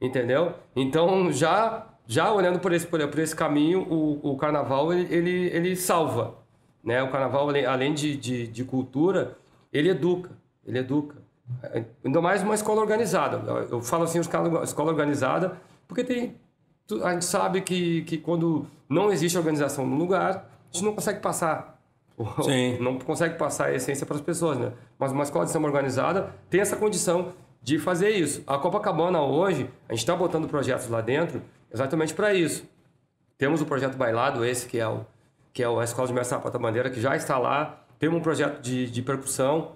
entendeu? 0.00 0.52
Então, 0.74 1.32
já 1.32 1.86
já 2.06 2.32
olhando 2.32 2.58
por 2.58 2.72
esse, 2.72 2.86
por, 2.86 3.00
esse 3.00 3.34
caminho, 3.36 3.82
o, 3.82 4.32
o 4.32 4.36
carnaval, 4.36 4.92
ele, 4.92 5.12
ele, 5.14 5.46
ele 5.54 5.76
salva, 5.76 6.34
né? 6.82 7.02
O 7.02 7.10
carnaval, 7.10 7.48
além- 7.48 7.94
de, 7.94 8.16
de, 8.16 8.46
de 8.48 8.64
cultura, 8.64 9.36
ele 9.72 9.90
educa, 9.90 10.30
ele 10.66 10.78
educa. 10.78 11.16
Ainda 12.04 12.20
mais 12.20 12.42
uma 12.42 12.54
escola 12.54 12.80
organizada. 12.80 13.42
Eu 13.70 13.80
falo 13.82 14.04
assim, 14.04 14.20
escola, 14.20 14.62
escola 14.64 14.90
organizada, 14.90 15.56
porque 15.86 16.04
tem, 16.04 16.36
a 17.02 17.12
gente 17.12 17.24
sabe 17.24 17.60
que, 17.60 18.02
que 18.02 18.18
quando 18.18 18.66
não 18.88 19.12
existe 19.12 19.36
organização 19.36 19.86
no 19.86 19.96
lugar, 19.96 20.48
a 20.70 20.72
gente 20.72 20.84
não 20.84 20.94
consegue 20.94 21.20
passar. 21.20 21.80
Sim. 22.42 22.78
Não 22.80 22.98
consegue 22.98 23.36
passar 23.38 23.66
a 23.66 23.74
essência 23.74 24.04
para 24.04 24.16
as 24.16 24.20
pessoas, 24.22 24.58
né? 24.58 24.72
Mas 24.98 25.10
uma 25.10 25.22
escola 25.22 25.44
de 25.44 25.50
samba 25.50 25.66
organizada 25.66 26.34
tem 26.50 26.60
essa 26.60 26.76
condição 26.76 27.32
de 27.62 27.78
fazer 27.78 28.10
isso. 28.10 28.42
A 28.46 28.58
Copacabana 28.58 29.20
hoje, 29.22 29.68
a 29.88 29.92
gente 29.92 30.00
está 30.00 30.14
botando 30.14 30.46
projetos 30.46 30.88
lá 30.88 31.00
dentro 31.00 31.40
exatamente 31.72 32.14
para 32.14 32.32
isso. 32.34 32.64
Temos 33.38 33.60
o 33.60 33.66
projeto 33.66 33.96
Bailado, 33.96 34.44
esse 34.44 34.66
que 34.66 34.78
é, 34.78 34.86
o, 34.86 35.04
que 35.52 35.62
é 35.62 35.66
a 35.66 35.84
Escola 35.84 36.08
de 36.08 36.14
Mestre 36.14 36.36
Sapata 36.36 36.58
Bandeira, 36.58 36.90
que 36.90 37.00
já 37.00 37.16
está 37.16 37.38
lá. 37.38 37.80
Temos 37.98 38.18
um 38.18 38.22
projeto 38.22 38.60
de, 38.60 38.90
de 38.90 39.02
percussão, 39.02 39.72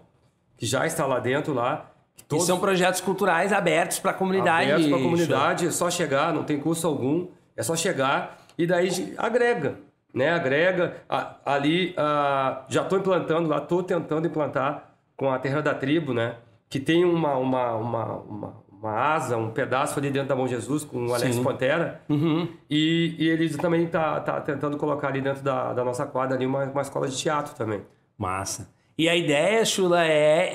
que 0.57 0.67
já 0.67 0.87
está 0.87 1.07
lá 1.07 1.19
dentro, 1.19 1.53
lá. 1.55 1.91
E 2.19 2.23
Todos 2.23 2.47
são 2.47 2.61
projetos 2.61 3.01
culturais 3.01 3.53
abertos 3.53 3.99
para 3.99 4.11
a 4.13 4.15
comunidade. 4.15 4.71
abertos 4.71 4.89
para 4.89 4.99
a 4.99 5.03
comunidade, 5.03 5.67
é 5.67 5.71
só 5.71 5.91
chegar, 5.91 6.33
não 6.33 6.45
tem 6.45 6.59
custo 6.61 6.87
algum, 6.87 7.29
é 7.57 7.63
só 7.63 7.75
chegar 7.75 8.39
e 8.57 8.67
daí 8.67 9.15
agrega, 9.19 9.79
né? 10.13 10.31
Agrega. 10.31 10.97
A- 11.09 11.37
ali, 11.45 11.93
ah, 11.97 12.65
já 12.69 12.83
estou 12.83 12.99
implantando 12.99 13.49
lá, 13.49 13.59
estou 13.59 13.83
tentando 13.83 14.27
implantar 14.27 14.95
com 15.17 15.31
a 15.31 15.39
Terra 15.39 15.61
da 15.61 15.75
Tribo, 15.75 16.15
né? 16.15 16.37
Que 16.69 16.79
tem 16.81 17.05
uma, 17.05 17.35
uma, 17.37 17.73
uma, 17.75 18.05
uma, 18.19 18.55
uma 18.85 18.93
asa, 19.15 19.37
um 19.37 19.51
pedaço 19.51 19.99
ali 19.99 20.11
dentro 20.11 20.29
da 20.29 20.37
Mão 20.37 20.47
Jesus 20.47 20.85
com 20.85 21.07
o 21.07 21.15
Alex 21.15 21.37
Sim. 21.37 21.43
Pantera. 21.43 22.03
Uhum. 22.09 22.47
E, 22.69 23.15
e 23.19 23.29
ele 23.29 23.49
também 23.57 23.87
tá, 23.87 24.21
tá 24.21 24.41
tentando 24.41 24.77
colocar 24.77 25.09
ali 25.09 25.21
dentro 25.23 25.43
da, 25.43 25.73
da 25.73 25.83
nossa 25.83 26.05
quadra 26.05 26.37
ali 26.37 26.45
uma, 26.45 26.65
uma 26.65 26.83
escola 26.83 27.09
de 27.09 27.17
teatro 27.17 27.55
também. 27.55 27.81
Massa. 28.19 28.69
E 28.97 29.09
a 29.09 29.17
ideia, 29.17 29.65
Chula, 29.65 30.05
é, 30.05 30.53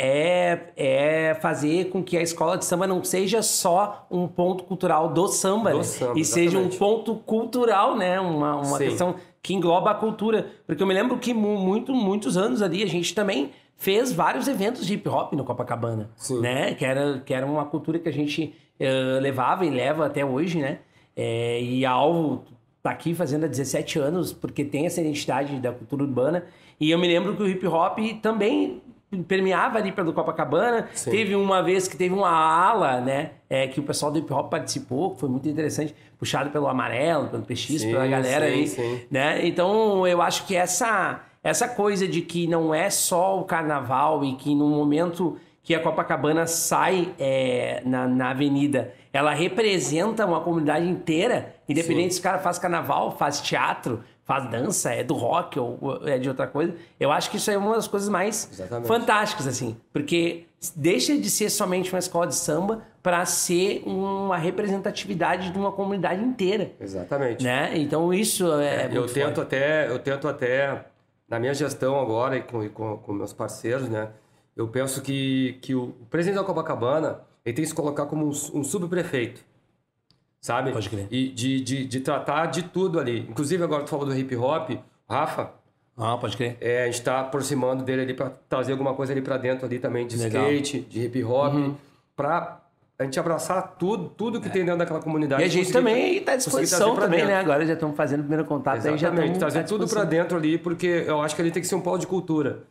é, 0.78 1.30
é 1.32 1.34
fazer 1.42 1.90
com 1.90 2.02
que 2.02 2.16
a 2.16 2.22
escola 2.22 2.58
de 2.58 2.64
samba 2.64 2.88
não 2.88 3.04
seja 3.04 3.42
só 3.42 4.08
um 4.10 4.28
ponto 4.30 4.64
cultural 4.64 5.10
do 5.10 5.28
samba, 5.28 5.72
Do 5.72 5.78
né? 5.80 5.84
samba, 5.84 6.18
e 6.18 6.24
seja 6.24 6.58
um 6.58 6.68
exatamente. 6.68 6.78
ponto 6.78 7.16
cultural, 7.16 7.98
né? 7.98 8.18
Uma, 8.20 8.56
uma 8.56 8.78
Sim. 8.78 8.86
questão 8.86 9.16
que 9.44 9.54
engloba 9.54 9.92
a 9.92 9.96
cultura. 9.96 10.48
Porque 10.66 10.82
eu 10.82 10.88
me 10.88 10.94
lembro 10.94 11.18
que 11.18 11.34
mu- 11.34 11.58
muito, 11.58 11.94
muitos 11.94 12.38
anos 12.38 12.62
ali 12.62 12.82
a 12.82 12.88
gente 12.88 13.14
também 13.14 13.52
fez 13.80 14.12
vários 14.12 14.48
eventos 14.48 14.86
de 14.86 14.94
hip 14.94 15.08
hop 15.10 15.34
no 15.34 15.44
Copacabana, 15.44 16.12
Sim. 16.18 16.42
né? 16.42 16.76
Que 16.76 16.86
era, 16.86 17.20
que 17.26 17.34
era 17.34 17.46
uma 17.46 17.66
cultura 17.66 17.98
que 17.98 18.10
a 18.10 18.14
gente 18.14 18.54
eh, 18.80 19.20
levava 19.22 19.66
e 19.66 19.70
leva 19.70 20.06
até 20.06 20.24
hoje, 20.24 20.60
né? 20.60 20.80
Eh, 21.16 21.62
e 21.64 21.86
a 21.86 21.92
Alvo 21.92 22.44
tá 22.84 22.92
aqui 22.92 23.16
fazendo 23.16 23.46
há 23.46 23.48
17 23.48 23.98
anos, 23.98 24.34
porque 24.34 24.66
tem 24.66 24.86
essa 24.86 25.00
identidade 25.00 25.56
da 25.60 25.72
cultura 25.72 26.04
urbana. 26.04 26.44
E 26.80 26.92
eu 26.92 27.00
me 27.00 27.08
lembro 27.08 27.36
que 27.36 27.42
o 27.42 27.48
hip 27.48 27.66
hop 27.68 27.98
também 28.22 28.82
permeava 29.28 29.78
ali 29.80 29.94
pelo 29.94 30.12
Copacabana. 30.14 30.90
Sim. 30.94 31.12
Teve 31.12 31.36
uma 31.36 31.64
vez 31.64 31.88
que 31.88 31.96
teve 31.98 32.14
uma 32.14 32.30
ala, 32.30 33.00
né? 33.00 33.32
É, 33.50 33.66
que 33.68 33.80
o 33.80 33.84
pessoal 33.84 34.12
do 34.12 34.20
hip 34.20 34.32
hop 34.32 34.50
participou, 34.52 35.12
que 35.12 35.22
foi 35.22 35.30
muito 35.30 35.48
interessante, 35.48 35.96
puxado 36.18 36.50
pelo 36.50 36.68
Amarelo, 36.68 37.28
pelo 37.30 37.44
PX, 37.44 37.82
Sim, 37.82 37.92
pela 37.92 38.06
galera 38.08 38.46
sim, 38.48 38.54
aí. 38.54 38.68
sim. 38.68 39.02
Né? 39.10 39.48
Então 39.48 40.06
eu 40.06 40.22
acho 40.22 40.46
que 40.46 40.56
essa, 40.56 41.22
essa 41.44 41.68
coisa 41.68 42.08
de 42.08 42.22
que 42.22 42.48
não 42.48 42.74
é 42.74 42.90
só 42.90 43.40
o 43.40 43.44
carnaval 43.44 44.24
e 44.24 44.36
que 44.36 44.54
no 44.54 44.68
momento 44.68 45.38
que 45.64 45.76
a 45.76 45.80
Copacabana 45.80 46.48
sai 46.48 47.14
é, 47.20 47.82
na, 47.86 48.08
na 48.08 48.32
avenida, 48.32 48.94
ela 49.14 49.34
representa 49.34 50.26
uma 50.26 50.42
comunidade 50.42 50.88
inteira, 50.88 51.56
independente 51.68 52.16
se 52.16 52.20
o 52.20 52.24
cara 52.24 52.40
faz 52.40 52.58
carnaval, 52.58 53.16
faz 53.18 53.40
teatro, 53.40 54.04
faz 54.24 54.50
dança, 54.50 54.94
é 54.94 55.04
do 55.04 55.14
rock 55.14 55.60
ou 55.60 55.78
ou 55.82 56.08
é 56.08 56.18
de 56.18 56.28
outra 56.30 56.48
coisa. 56.48 56.76
Eu 57.00 57.12
acho 57.12 57.30
que 57.30 57.38
isso 57.38 57.50
é 57.52 57.58
uma 57.58 57.76
das 57.76 57.88
coisas 57.88 58.10
mais 58.10 58.50
Exatamente. 58.52 58.88
fantásticas, 58.88 59.48
assim, 59.48 59.76
porque 59.94 60.46
deixa 60.76 61.18
de 61.18 61.30
ser 61.30 61.50
somente 61.50 61.92
uma 61.94 62.00
escola 62.00 62.28
de 62.28 62.36
samba 62.36 62.84
para 63.02 63.26
ser 63.26 63.82
uma 63.86 64.38
representatividade 64.38 65.52
de 65.52 65.58
uma 65.58 65.72
comunidade 65.72 66.24
inteira, 66.24 66.72
Exatamente. 66.80 67.44
né? 67.44 67.72
Então 67.76 68.14
isso 68.14 68.52
é, 68.60 68.86
eu 68.88 69.02
muito 69.02 69.14
tento 69.14 69.36
forte. 69.36 69.42
até, 69.42 69.88
eu 69.90 70.00
tento 70.00 70.28
até 70.28 70.86
na 71.30 71.40
minha 71.40 71.54
gestão 71.54 72.00
agora 72.00 72.38
e 72.38 72.42
com, 72.44 72.64
e 72.64 72.70
com, 72.70 72.98
com 72.98 73.14
meus 73.14 73.34
parceiros, 73.34 73.88
né? 73.90 74.10
Eu 74.56 74.68
penso 74.68 75.02
que, 75.02 75.58
que 75.62 75.74
o 75.76 75.94
presidente 76.10 76.40
da 76.40 76.44
Copacabana 76.44 77.22
ele 77.46 77.56
tem 77.56 77.64
que 77.64 77.70
se 77.70 77.76
colocar 77.76 78.06
como 78.08 78.26
um, 78.26 78.30
um 78.30 78.64
subprefeito, 78.64 79.42
sabe? 80.42 80.72
Pode 80.72 80.90
crer. 80.90 81.08
E 81.10 81.30
de, 81.30 81.62
de, 81.62 81.86
de 81.86 82.00
tratar 82.02 82.48
de 82.48 82.64
tudo 82.64 83.00
ali. 83.00 83.20
Inclusive 83.30 83.64
agora 83.64 83.84
tu 83.84 83.90
falou 83.90 84.06
do 84.06 84.16
hip 84.18 84.36
hop, 84.36 84.72
Rafa, 85.10 85.52
Ah, 85.98 86.18
pode 86.18 86.36
crer. 86.36 86.58
é, 86.60 86.84
a 86.84 86.86
gente 86.86 86.96
está 86.96 87.22
aproximando 87.22 87.84
dele 87.84 88.02
ali 88.02 88.14
para 88.14 88.30
trazer 88.50 88.72
alguma 88.74 88.94
coisa 88.94 89.14
ali 89.14 89.22
para 89.22 89.38
dentro 89.38 89.66
ali 89.66 89.80
também 89.80 90.06
de 90.08 90.18
Legal. 90.18 90.44
Uhum. 90.44 90.50
skate, 90.52 90.80
de 90.82 91.06
hip 91.06 91.24
hop, 91.24 91.54
para 92.16 92.59
a 93.00 93.06
gente 93.06 93.18
abraçar 93.18 93.76
tudo, 93.80 94.10
tudo 94.10 94.42
que 94.42 94.50
tem 94.50 94.66
dentro 94.66 94.80
daquela 94.80 95.02
comunidade. 95.02 95.42
É. 95.42 95.46
E 95.46 95.48
a 95.48 95.52
gente 95.52 95.72
também 95.72 96.18
está 96.18 96.34
à 96.34 96.36
disposição 96.36 96.96
também, 96.96 97.20
dentro. 97.20 97.34
né? 97.34 97.40
Agora 97.40 97.66
já 97.66 97.74
estamos 97.74 97.96
fazendo 97.96 98.20
o 98.20 98.24
primeiro 98.24 98.44
contato, 98.44 98.76
aí 98.76 98.82
já 98.82 98.90
Exatamente, 99.08 99.32
estamos 99.32 99.40
trazer 99.40 99.60
à 99.60 99.64
tudo 99.64 99.88
para 99.88 100.04
dentro 100.04 100.38
ali, 100.38 100.58
porque 100.58 101.06
eu 101.08 101.22
acho 101.22 101.34
que 101.34 101.42
ele 101.42 101.50
tem 101.50 101.62
que 101.62 101.68
ser 101.68 101.76
um 101.76 101.82
polo 101.82 101.98
de 101.98 102.06
cultura. 102.06 102.64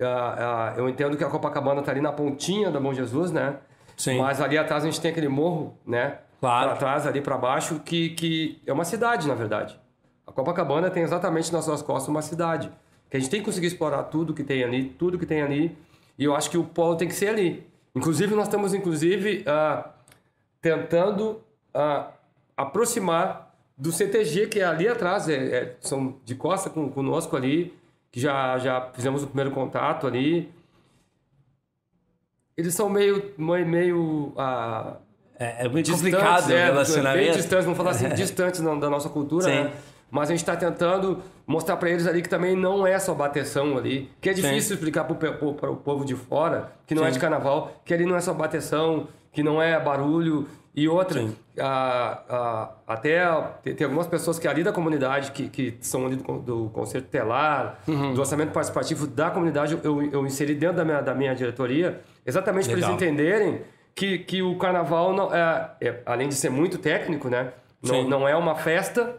Ah, 0.00 0.72
ah, 0.74 0.74
eu 0.76 0.88
entendo 0.88 1.16
que 1.16 1.22
a 1.22 1.28
Copacabana 1.28 1.80
tá 1.80 1.92
ali 1.92 2.00
na 2.00 2.12
pontinha 2.12 2.72
da 2.72 2.80
Bom 2.80 2.92
Jesus, 2.92 3.30
né? 3.30 3.56
Sim. 3.96 4.18
Mas 4.18 4.40
ali 4.40 4.58
atrás 4.58 4.82
a 4.82 4.86
gente 4.86 5.00
tem 5.00 5.12
aquele 5.12 5.28
morro, 5.28 5.76
né? 5.86 6.18
Claro. 6.40 6.68
Para 6.70 6.76
trás, 6.76 7.06
ali 7.06 7.20
para 7.20 7.36
baixo, 7.36 7.80
que, 7.84 8.10
que 8.10 8.60
é 8.66 8.72
uma 8.72 8.84
cidade, 8.84 9.28
na 9.28 9.34
verdade. 9.34 9.78
A 10.26 10.32
Copacabana 10.32 10.90
tem 10.90 11.04
exatamente 11.04 11.52
nas 11.52 11.64
suas 11.64 11.82
costas 11.82 12.08
uma 12.08 12.22
cidade. 12.22 12.70
Que 13.10 13.16
a 13.16 13.20
gente 13.20 13.30
tem 13.30 13.40
que 13.40 13.46
conseguir 13.46 13.68
explorar 13.68 14.04
tudo 14.04 14.34
que 14.34 14.44
tem 14.44 14.62
ali, 14.62 14.84
tudo 14.84 15.18
que 15.18 15.26
tem 15.26 15.42
ali. 15.42 15.76
E 16.18 16.24
eu 16.24 16.34
acho 16.34 16.50
que 16.50 16.58
o 16.58 16.64
polo 16.64 16.96
tem 16.96 17.08
que 17.08 17.14
ser 17.14 17.28
ali. 17.28 17.66
Inclusive, 17.98 18.34
nós 18.34 18.46
estamos, 18.46 18.72
inclusive, 18.72 19.42
ah, 19.46 19.90
tentando 20.62 21.40
ah, 21.74 22.10
aproximar 22.56 23.52
do 23.76 23.92
CTG, 23.92 24.46
que 24.46 24.60
é 24.60 24.64
ali 24.64 24.88
atrás, 24.88 25.28
é, 25.28 25.34
é- 25.34 25.76
são 25.80 26.16
de 26.24 26.34
costa 26.34 26.70
com, 26.70 26.88
conosco 26.90 27.36
ali, 27.36 27.74
que 28.10 28.20
já, 28.20 28.56
já 28.58 28.90
fizemos 28.92 29.22
o 29.22 29.26
primeiro 29.26 29.50
contato 29.50 30.06
ali. 30.06 30.50
Eles 32.56 32.74
são 32.74 32.88
meio, 32.88 33.32
meio, 33.36 34.32
ah, 34.36 34.96
É, 35.38 35.66
é 35.66 35.68
muito 35.68 35.90
complicado 35.92 36.48
o 36.48 36.52
é, 36.52 36.64
relacionamento. 36.66 37.24
Bem 37.24 37.32
distantes, 37.36 37.64
vamos 37.64 37.76
falar 37.76 37.90
assim, 37.90 38.08
distantes 38.14 38.60
da, 38.60 38.74
da 38.74 38.90
nossa 38.90 39.08
cultura, 39.08 39.44
Sim. 39.44 39.50
né? 39.64 39.72
Mas 40.10 40.28
a 40.28 40.32
gente 40.32 40.40
está 40.40 40.56
tentando 40.56 41.22
mostrar 41.46 41.76
para 41.76 41.90
eles 41.90 42.06
ali 42.06 42.22
que 42.22 42.28
também 42.28 42.56
não 42.56 42.86
é 42.86 42.98
só 42.98 43.14
bateção 43.14 43.76
ali, 43.76 44.10
que 44.20 44.30
é 44.30 44.32
difícil 44.32 44.74
explicar 44.74 45.04
para 45.04 45.70
o 45.70 45.76
povo 45.76 46.04
de 46.04 46.14
fora, 46.14 46.72
que 46.86 46.94
não 46.94 47.04
é 47.04 47.10
de 47.10 47.18
carnaval, 47.18 47.72
que 47.84 47.92
ali 47.92 48.06
não 48.06 48.16
é 48.16 48.20
só 48.20 48.32
bateção, 48.32 49.08
que 49.32 49.42
não 49.42 49.60
é 49.60 49.78
barulho. 49.78 50.48
E 50.74 50.88
outra, 50.88 51.26
ah, 51.58 52.22
ah, 52.28 52.70
até 52.86 53.26
tem, 53.74 53.84
algumas 53.84 54.06
pessoas 54.06 54.38
que 54.38 54.46
ali 54.46 54.62
da 54.62 54.72
comunidade, 54.72 55.32
que, 55.32 55.48
que 55.48 55.76
são 55.80 56.06
ali 56.06 56.16
do, 56.16 56.38
do 56.38 56.70
Concerto 56.70 57.08
Telar, 57.08 57.80
Uhum. 57.88 58.14
do 58.14 58.20
orçamento 58.20 58.52
participativo 58.52 59.06
da 59.06 59.28
comunidade, 59.30 59.78
eu, 59.82 60.02
eu 60.12 60.24
inseri 60.26 60.54
dentro 60.54 60.76
da 60.76 60.84
minha, 60.84 61.00
da 61.00 61.14
minha 61.14 61.34
diretoria, 61.34 62.00
exatamente 62.24 62.68
para 62.68 62.78
eles 62.78 62.88
entenderem 62.88 63.62
que, 63.94 64.18
que 64.18 64.40
o 64.42 64.56
carnaval, 64.56 65.12
não, 65.12 65.34
é, 65.34 65.70
é- 65.80 66.00
além 66.06 66.28
de 66.28 66.34
ser 66.36 66.50
muito 66.50 66.78
técnico, 66.78 67.28
né? 67.28 67.52
Não, 67.82 67.94
Sim. 67.94 68.08
não 68.08 68.28
é 68.28 68.36
uma 68.36 68.54
festa, 68.54 69.16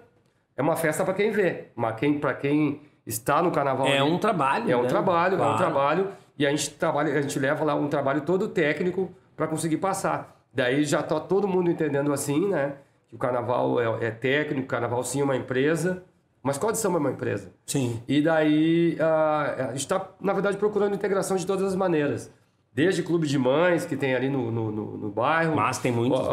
é 0.60 0.62
uma 0.62 0.76
festa 0.76 1.04
para 1.06 1.14
quem 1.14 1.32
vê. 1.32 1.70
Mas 1.76 1.96
quem, 1.96 2.20
para 2.20 2.34
quem 2.34 2.82
está 3.08 3.42
no 3.42 3.50
carnaval. 3.52 3.88
É 3.88 4.00
ali, 4.00 4.12
um 4.12 4.18
trabalho, 4.20 4.70
É 4.70 4.76
um 4.76 4.82
né? 4.84 4.88
trabalho, 4.90 5.36
é 5.36 5.38
Claro. 5.38 5.54
um 5.54 5.58
trabalho. 5.58 6.08
E 6.38 6.46
a 6.46 6.50
gente 6.52 6.70
trabalha, 6.72 7.18
a 7.18 7.22
gente 7.22 7.40
leva 7.40 7.64
lá 7.66 7.76
um 7.76 7.88
trabalho 7.88 8.22
todo 8.22 8.48
técnico 8.50 9.10
para 9.36 9.48
conseguir 9.48 9.78
passar. 9.78 10.36
Daí 10.54 10.84
já 10.84 11.02
tá 11.02 11.20
todo 11.20 11.48
mundo 11.48 11.72
entendendo 11.72 12.12
assim, 12.14 12.48
né? 12.50 12.74
Que 13.08 13.16
o 13.16 13.18
carnaval 13.18 13.80
é, 13.80 14.08
é 14.08 14.12
técnico, 14.12 14.66
o 14.66 14.68
carnaval 14.68 15.04
sim 15.04 15.22
é 15.22 15.24
uma 15.24 15.36
empresa. 15.36 16.04
Escola 16.50 16.72
de 16.74 16.80
samba 16.80 16.98
é 16.98 17.02
uma 17.02 17.12
empresa. 17.12 17.52
Sim. 17.66 18.02
E 18.08 18.22
daí 18.22 18.98
ah, 19.00 19.56
a 19.60 19.72
gente 19.72 19.80
está, 19.82 20.08
na 20.20 20.34
verdade, 20.34 20.58
procurando 20.58 20.96
integração 20.96 21.38
de 21.38 21.46
todas 21.46 21.64
as 21.64 21.76
maneiras. 21.76 22.32
Desde 22.74 23.04
clube 23.04 23.28
de 23.28 23.38
mães, 23.38 23.86
que 23.86 23.96
tem 23.96 24.16
ali 24.16 24.30
no, 24.30 24.50
no, 24.52 24.72
no- 24.72 24.98
no 24.98 25.10
bairro. 25.12 25.56
Mas 25.56 25.78
tem 25.80 25.92
muitos, 25.92 26.28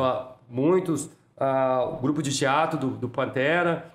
muitos. 0.49 1.11
ah, 1.39 1.89
o 1.93 1.97
grupo 2.01 2.23
de 2.23 2.33
teatro 2.37 2.79
do, 2.79 2.89
do 2.91 3.09
Pantera, 3.09 3.87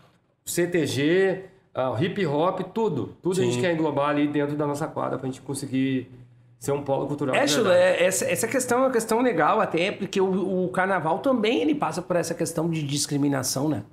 CTG, 0.46 1.44
ah, 1.74 1.92
o 1.92 2.04
hip 2.04 2.26
hop, 2.26 2.60
tudo. 2.74 3.16
Tudo 3.22 3.40
a 3.42 3.44
gente 3.44 3.60
quer 3.60 3.74
englobar 3.74 4.10
ali 4.10 4.28
dentro 4.28 4.56
da 4.56 4.66
nossa 4.68 4.88
quadra 4.88 5.18
para 5.18 5.28
a 5.28 5.32
gente 5.32 5.42
conseguir 5.42 6.10
ser 6.60 6.72
um 6.74 6.82
polo 6.84 7.08
cultural. 7.08 7.36
É, 7.36 7.48
Chula, 7.48 7.76
é- 7.76 8.04
essa, 8.04 8.26
essa 8.26 8.48
questão 8.48 8.80
é 8.80 8.82
uma 8.84 8.92
questão 8.92 9.22
legal 9.22 9.60
até, 9.60 9.92
porque 9.92 10.20
o, 10.22 10.66
o 10.66 10.70
carnaval 10.70 11.20
também 11.20 11.62
ele 11.62 11.74
passa 11.76 12.02
por 12.02 12.16
essa 12.16 12.34
questão 12.34 12.70
de 12.70 12.84
discriminação, 12.84 13.68
né? 13.70 13.84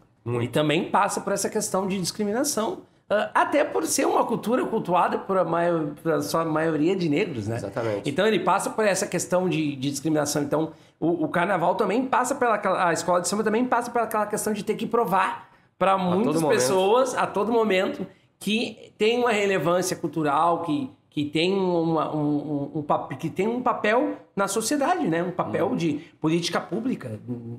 E 0.43 0.49
também 0.49 0.91
passa 0.91 1.21
por 1.23 1.33
essa 1.33 1.49
questão 1.49 1.87
de 1.87 1.99
discriminação. 1.99 2.81
ah, 3.09 3.31
até 3.35 3.65
por 3.65 3.87
ser 3.87 4.07
uma 4.07 4.25
cultura 4.27 4.67
cultuada 4.67 5.17
por 5.19 5.39
a, 5.39 5.45
maior, 5.45 5.95
por 6.03 6.13
a 6.13 6.21
sua 6.21 6.45
maioria 6.45 6.95
de 6.95 7.09
negros, 7.09 7.49
né? 7.49 7.57
Exatamente. 7.57 8.11
Então 8.11 8.27
ele 8.27 8.41
passa 8.41 8.69
por 8.69 8.85
essa 8.85 9.07
questão 9.07 9.49
de, 9.49 9.75
de 9.77 9.91
discriminação. 9.91 10.43
Então 10.43 10.73
o, 11.01 11.25
o 11.25 11.29
carnaval 11.29 11.75
também 11.77 12.05
passa 12.05 12.35
pela 12.35 12.61
a 12.87 12.93
escola 12.93 13.23
de 13.23 13.29
samba 13.29 13.43
também 13.43 13.65
passa 13.65 13.91
pela 13.91 14.05
aquela 14.05 14.27
questão 14.27 14.53
de 14.53 14.63
ter 14.63 14.75
que 14.75 14.87
provar 14.87 15.48
para 15.79 15.97
muitas 15.97 16.35
todo 16.35 16.43
momento. 16.43 16.59
pessoas 16.59 17.15
a 17.15 17.27
todo 17.27 17.53
momento 17.53 18.07
que 18.39 18.93
tem 18.99 19.19
uma 19.19 19.31
relevância 19.33 19.97
cultural, 19.97 20.63
que, 20.63 20.91
que, 21.11 21.25
tem, 21.25 21.53
uma, 21.53 22.15
um, 22.15 22.73
um, 22.75 22.85
um 22.89 23.17
que 23.17 23.29
tem 23.31 23.47
um 23.49 23.63
papel 23.63 24.17
na 24.35 24.47
sociedade, 24.49 25.07
né? 25.09 25.23
Um 25.23 25.31
papel 25.33 25.75
de 25.75 25.95
política 26.21 26.61
pública 26.61 27.19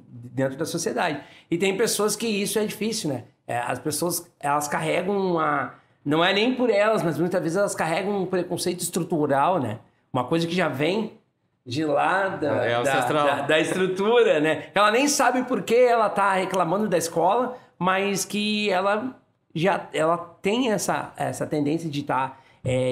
dentro 0.10 0.58
da 0.58 0.66
sociedade. 0.66 1.22
E 1.50 1.58
tem 1.58 1.76
pessoas 1.76 2.16
que 2.16 2.28
isso 2.28 2.60
é 2.60 2.66
difícil, 2.66 3.10
né? 3.10 3.24
É, 3.48 3.58
as 3.60 3.80
pessoas, 3.80 4.30
elas 4.40 4.68
carregam 4.68 5.18
uma... 5.18 5.74
Não 6.06 6.24
é 6.24 6.34
nem 6.34 6.56
por 6.56 6.70
elas, 6.70 7.04
mas 7.04 7.18
muitas 7.18 7.42
vezes 7.42 7.58
elas 7.58 7.76
carregam 7.76 8.22
um 8.22 8.26
preconceito 8.26 8.80
estrutural, 8.82 9.60
né? 9.60 9.80
Uma 10.14 10.24
coisa 10.24 10.48
que 10.48 10.56
já 10.56 10.70
vem 10.70 11.14
de 11.66 11.84
lá 11.84 12.30
da, 12.30 12.66
É 12.66 12.82
da- 12.84 12.92
da- 13.12 13.42
da 13.42 13.60
estrutura, 13.60 14.40
né? 14.40 14.68
Ela 14.74 14.92
nem 14.92 15.08
sabe 15.08 15.44
por 15.44 15.62
que 15.62 15.76
ela 15.76 16.10
tá 16.10 16.34
reclamando 16.34 16.88
da 16.88 16.98
escola, 16.98 17.58
mas 17.80 18.26
que 18.26 18.70
ela 18.70 19.18
já 19.56 19.88
ela 19.94 20.18
tem 20.18 20.72
essa, 20.72 21.14
essa 21.18 21.48
tendência 21.48 21.90
de 21.90 22.02
estar 22.02 22.44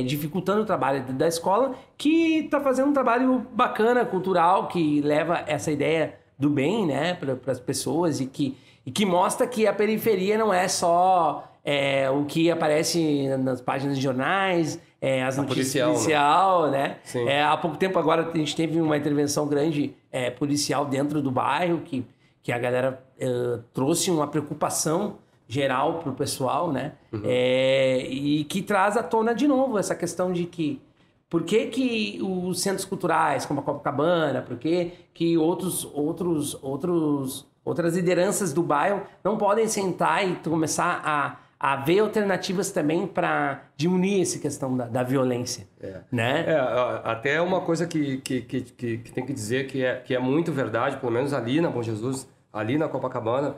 dificultando 0.08 0.62
o 0.62 0.66
trabalho 0.66 1.04
da 1.14 1.28
escola, 1.28 1.76
que 1.98 2.40
está 2.40 2.60
fazendo 2.60 2.90
um 2.90 2.94
trabalho 2.94 3.46
bacana, 3.52 4.06
cultural, 4.06 4.70
que 4.70 5.02
leva 5.02 5.44
essa 5.46 5.70
ideia 5.70 6.16
do 6.40 6.50
bem, 6.50 6.86
né, 6.86 7.14
para 7.16 7.52
as 7.52 7.60
pessoas 7.60 8.22
e 8.22 8.26
que, 8.26 8.58
e 8.86 8.92
que 8.92 9.06
mostra 9.06 9.46
que 9.46 9.68
a 9.68 9.74
periferia 9.74 10.38
não 10.38 10.54
é 10.54 10.68
só 10.68 11.52
é, 11.66 12.10
o 12.10 12.24
que 12.26 12.50
aparece 12.50 13.28
nas 13.40 13.60
páginas 13.60 13.98
de 13.98 14.04
jornais, 14.04 14.80
é, 15.02 15.24
as 15.24 15.38
notícias 15.38 15.86
policial, 15.86 15.90
né? 15.90 15.98
policial, 15.98 16.72
né? 16.72 16.98
Sim. 17.04 17.28
É, 17.28 17.44
há 17.44 17.58
pouco 17.58 17.78
tempo 17.78 18.00
agora 18.00 18.32
a 18.34 18.38
gente 18.38 18.56
teve 18.56 18.80
uma 18.80 18.96
intervenção 18.96 19.48
grande 19.48 19.94
é, 20.12 20.30
policial 20.30 20.86
dentro 20.86 21.22
do 21.22 21.30
bairro, 21.30 21.80
que, 21.80 22.06
que 22.48 22.54
a 22.54 22.58
galera 22.58 23.04
eh, 23.20 23.60
trouxe 23.74 24.10
uma 24.10 24.26
preocupação 24.26 25.18
geral 25.50 26.00
para 26.00 26.12
o 26.12 26.16
pessoal, 26.16 26.72
né? 26.72 26.94
É, 27.26 28.08
e 28.10 28.46
que 28.46 28.62
traz 28.62 28.96
à 28.96 29.04
tona 29.04 29.36
de 29.36 29.46
novo 29.46 29.78
essa 29.78 29.94
questão 29.94 30.32
de 30.32 30.46
que 30.46 30.82
por 31.30 31.44
que, 31.44 31.66
que 31.66 32.20
os 32.22 32.62
centros 32.62 32.86
culturais, 32.86 33.46
como 33.46 33.60
a 33.60 33.64
Copacabana, 33.64 34.42
por 34.42 34.56
que, 34.56 34.94
que 35.14 35.38
outros, 35.38 35.84
outros, 35.94 36.58
outros, 36.62 37.46
outras 37.66 37.98
lideranças 37.98 38.54
do 38.54 38.64
bairro 38.64 39.02
não 39.22 39.38
podem 39.38 39.68
sentar 39.68 40.26
e 40.26 40.38
começar 40.38 41.02
a, 41.04 41.36
a 41.60 41.76
ver 41.78 42.00
alternativas 42.00 42.72
também 42.72 43.08
para 43.08 43.64
diminuir 43.76 44.22
essa 44.22 44.40
questão 44.40 44.78
da, 44.78 44.86
da 44.86 45.04
violência, 45.04 45.68
né? 46.12 46.46
É, 46.48 46.60
até 47.04 47.42
uma 47.42 47.62
coisa 47.62 47.88
que, 47.88 48.18
que, 48.18 48.42
que, 48.42 48.62
que, 48.62 48.98
que 49.00 49.12
tem 49.12 49.26
que 49.26 49.34
dizer 49.34 49.68
que 49.68 49.84
é, 49.84 49.96
que 49.96 50.14
é 50.16 50.20
muito 50.20 50.52
verdade, 50.52 50.98
pelo 50.98 51.12
menos 51.12 51.34
ali 51.34 51.60
na 51.60 51.70
Bom 51.70 51.82
Jesus, 51.82 52.28
ali 52.54 52.78
na 52.78 52.88
Copacabana, 52.88 53.56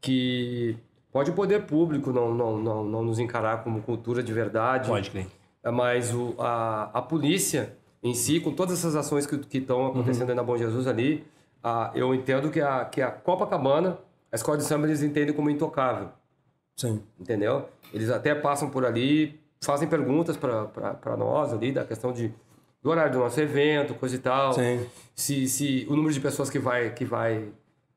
que 0.00 0.78
Pode 1.12 1.30
o 1.30 1.34
poder 1.34 1.62
público 1.62 2.12
não, 2.12 2.32
não, 2.32 2.56
não, 2.58 2.84
não 2.84 3.02
nos 3.02 3.18
encarar 3.18 3.64
como 3.64 3.82
cultura 3.82 4.22
de 4.22 4.32
verdade. 4.32 4.88
Pode, 4.88 5.10
crer. 5.10 5.26
É, 5.62 5.70
Mas 5.70 6.14
o, 6.14 6.34
a, 6.38 6.88
a 6.94 7.02
polícia 7.02 7.76
em 8.02 8.14
si, 8.14 8.40
com 8.40 8.52
todas 8.52 8.78
essas 8.78 8.94
ações 8.94 9.26
que 9.26 9.58
estão 9.58 9.88
acontecendo 9.88 10.24
Uhum. 10.24 10.30
aí 10.30 10.36
na 10.36 10.42
Bom 10.42 10.56
Jesus 10.56 10.86
ali, 10.86 11.26
a, 11.62 11.90
eu 11.94 12.14
entendo 12.14 12.50
que 12.50 12.60
a, 12.60 12.84
que 12.84 13.02
a 13.02 13.10
Copacabana, 13.10 13.98
a 14.30 14.36
escola 14.36 14.56
de 14.56 14.64
samba, 14.64 14.86
eles 14.86 15.02
entendem 15.02 15.34
como 15.34 15.50
intocável. 15.50 16.08
Sim. 16.80 17.02
Entendeu? 17.20 17.68
Eles 17.92 18.08
até 18.08 18.34
passam 18.34 18.70
por 18.70 18.86
ali, 18.86 19.38
fazem 19.60 19.86
perguntas 19.86 20.34
para 20.36 21.16
nós 21.18 21.52
ali, 21.52 21.72
da 21.72 21.84
questão 21.84 22.10
de, 22.10 22.32
do 22.82 22.88
horário 22.88 23.12
do 23.12 23.18
nosso 23.18 23.38
evento, 23.38 23.94
coisa 23.94 24.16
e 24.16 24.18
tal. 24.18 24.54
Sim. 24.54 24.86
Se, 25.14 25.46
se 25.46 25.86
o 25.90 25.94
número 25.94 26.14
de 26.14 26.20
pessoas 26.20 26.48
que 26.48 26.58
vai, 26.58 26.90
que 26.94 27.04
vai, 27.04 27.48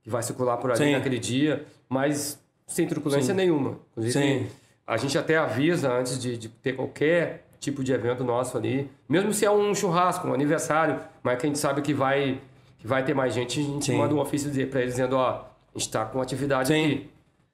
que 0.02 0.10
vai 0.10 0.22
circular 0.22 0.58
por 0.58 0.70
ali 0.70 0.80
Sim. 0.80 0.92
naquele 0.92 1.18
dia, 1.18 1.66
mas 1.88 2.38
sem 2.68 2.86
truculência 2.86 3.34
nenhuma. 3.34 3.80
Inclusive, 3.92 4.14
Sim. 4.14 4.48
a 4.86 4.98
gente 4.98 5.18
até 5.18 5.38
avisa 5.38 5.90
antes 5.94 6.20
de, 6.20 6.38
de 6.38 6.50
ter 6.50 6.76
qualquer 6.76 7.46
tipo 7.62 7.82
de 7.82 7.94
evento 7.94 8.26
nosso 8.26 8.58
ali, 8.58 8.92
mesmo 9.08 9.34
se 9.34 9.46
é 9.46 9.52
um 9.52 9.74
churrasco, 9.74 10.28
um 10.28 10.34
aniversário, 10.34 11.00
mas 11.24 11.40
que 11.40 11.46
a 11.46 11.48
gente 11.48 11.60
sabe 11.60 11.82
que 11.82 11.94
vai, 11.94 12.42
que 12.78 12.86
vai 12.86 13.06
ter 13.06 13.14
mais 13.14 13.34
gente, 13.34 13.62
a 13.62 13.64
gente 13.64 13.86
Sim. 13.86 13.98
manda 13.98 14.14
um 14.14 14.20
ofício 14.20 14.52
para 14.68 14.82
eles 14.82 14.96
dizendo, 14.96 15.16
ó, 15.16 15.30
a 15.30 15.78
gente 15.78 15.88
está 15.88 16.04
com 16.04 16.22
atividade 16.22 16.68
Sim. 16.68 16.84
aqui. 16.84 17.13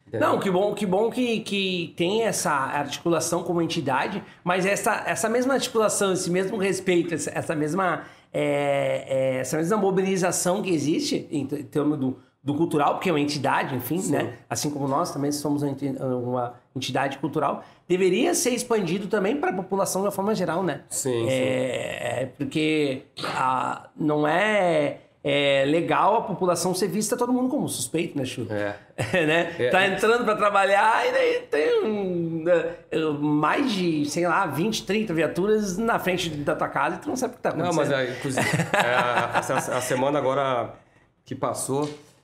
Entendeu? 0.09 0.27
Não, 0.27 0.39
que 0.39 0.49
bom, 0.49 0.73
que 0.73 0.85
bom 0.85 1.09
que, 1.09 1.39
que 1.41 1.93
tem 1.95 2.23
essa 2.23 2.51
articulação 2.51 3.43
como 3.43 3.61
entidade, 3.61 4.23
mas 4.43 4.65
essa, 4.65 5.03
essa 5.05 5.29
mesma 5.29 5.53
articulação, 5.53 6.11
esse 6.11 6.29
mesmo 6.31 6.57
respeito, 6.57 7.13
essa, 7.13 7.55
mesma 7.55 8.03
é, 8.33 9.05
é, 9.07 9.39
essa 9.39 9.57
mesma 9.57 9.77
mobilização 9.77 10.61
que 10.63 10.71
existe 10.71 11.27
em 11.31 11.45
termos 11.45 11.97
do, 11.99 12.17
do 12.43 12.55
cultural, 12.55 12.95
porque 12.95 13.09
é 13.09 13.11
uma 13.11 13.19
entidade, 13.19 13.75
enfim, 13.75 14.01
né? 14.09 14.33
Assim 14.49 14.71
como 14.71 14.87
nós 14.87 15.11
também 15.13 15.31
somos 15.31 15.61
uma 15.61 15.71
enti- 15.71 15.95
uma 15.99 16.55
entidade 16.75 17.19
cultural, 17.19 17.63
deveria 17.87 18.33
ser 18.33 18.49
expandido 18.51 19.07
também 19.07 19.37
para 19.37 19.51
a 19.51 19.53
população 19.53 20.01
de 20.01 20.07
uma 20.07 20.11
forma 20.11 20.33
geral, 20.33 20.63
né? 20.63 20.81
Sim, 20.89 21.11
sim. 21.11 21.27
É, 21.29 22.21
é 22.23 22.25
porque 22.35 23.03
a, 23.35 23.89
não 23.95 24.27
é, 24.27 24.97
é 25.23 25.65
legal 25.65 26.15
a 26.17 26.21
população 26.21 26.73
ser 26.73 26.87
vista 26.87 27.17
todo 27.17 27.33
mundo 27.33 27.49
como 27.49 27.67
suspeito, 27.67 28.17
né, 28.17 28.23
Chu? 28.23 28.47
É. 28.49 28.75
né? 29.25 29.55
É. 29.59 29.69
Tá 29.69 29.85
entrando 29.85 30.23
pra 30.23 30.35
trabalhar 30.35 31.05
e 31.07 31.11
daí 31.11 31.39
tem 31.51 31.83
um, 31.83 32.45
eh, 32.47 32.99
mais 33.19 33.71
de, 33.71 34.05
sei 34.05 34.27
lá, 34.27 34.45
20, 34.45 34.85
30 34.85 35.13
viaturas 35.13 35.77
na 35.77 35.99
frente 35.99 36.29
da 36.29 36.55
tua 36.55 36.69
casa 36.69 36.95
e 36.95 36.99
tu 36.99 37.09
não 37.09 37.15
sabe 37.17 37.33
o 37.33 37.37
que 37.37 37.43
tá 37.43 37.51
Não, 37.53 37.65
acontecendo. 37.65 37.91
mas 37.91 38.09
é, 38.09 38.11
inclusive, 38.11 38.47
é, 38.73 38.93
a, 38.95 39.77
a 39.77 39.81
semana 39.81 40.19
agora 40.19 40.73
que 41.25 41.35
passou, 41.35 41.83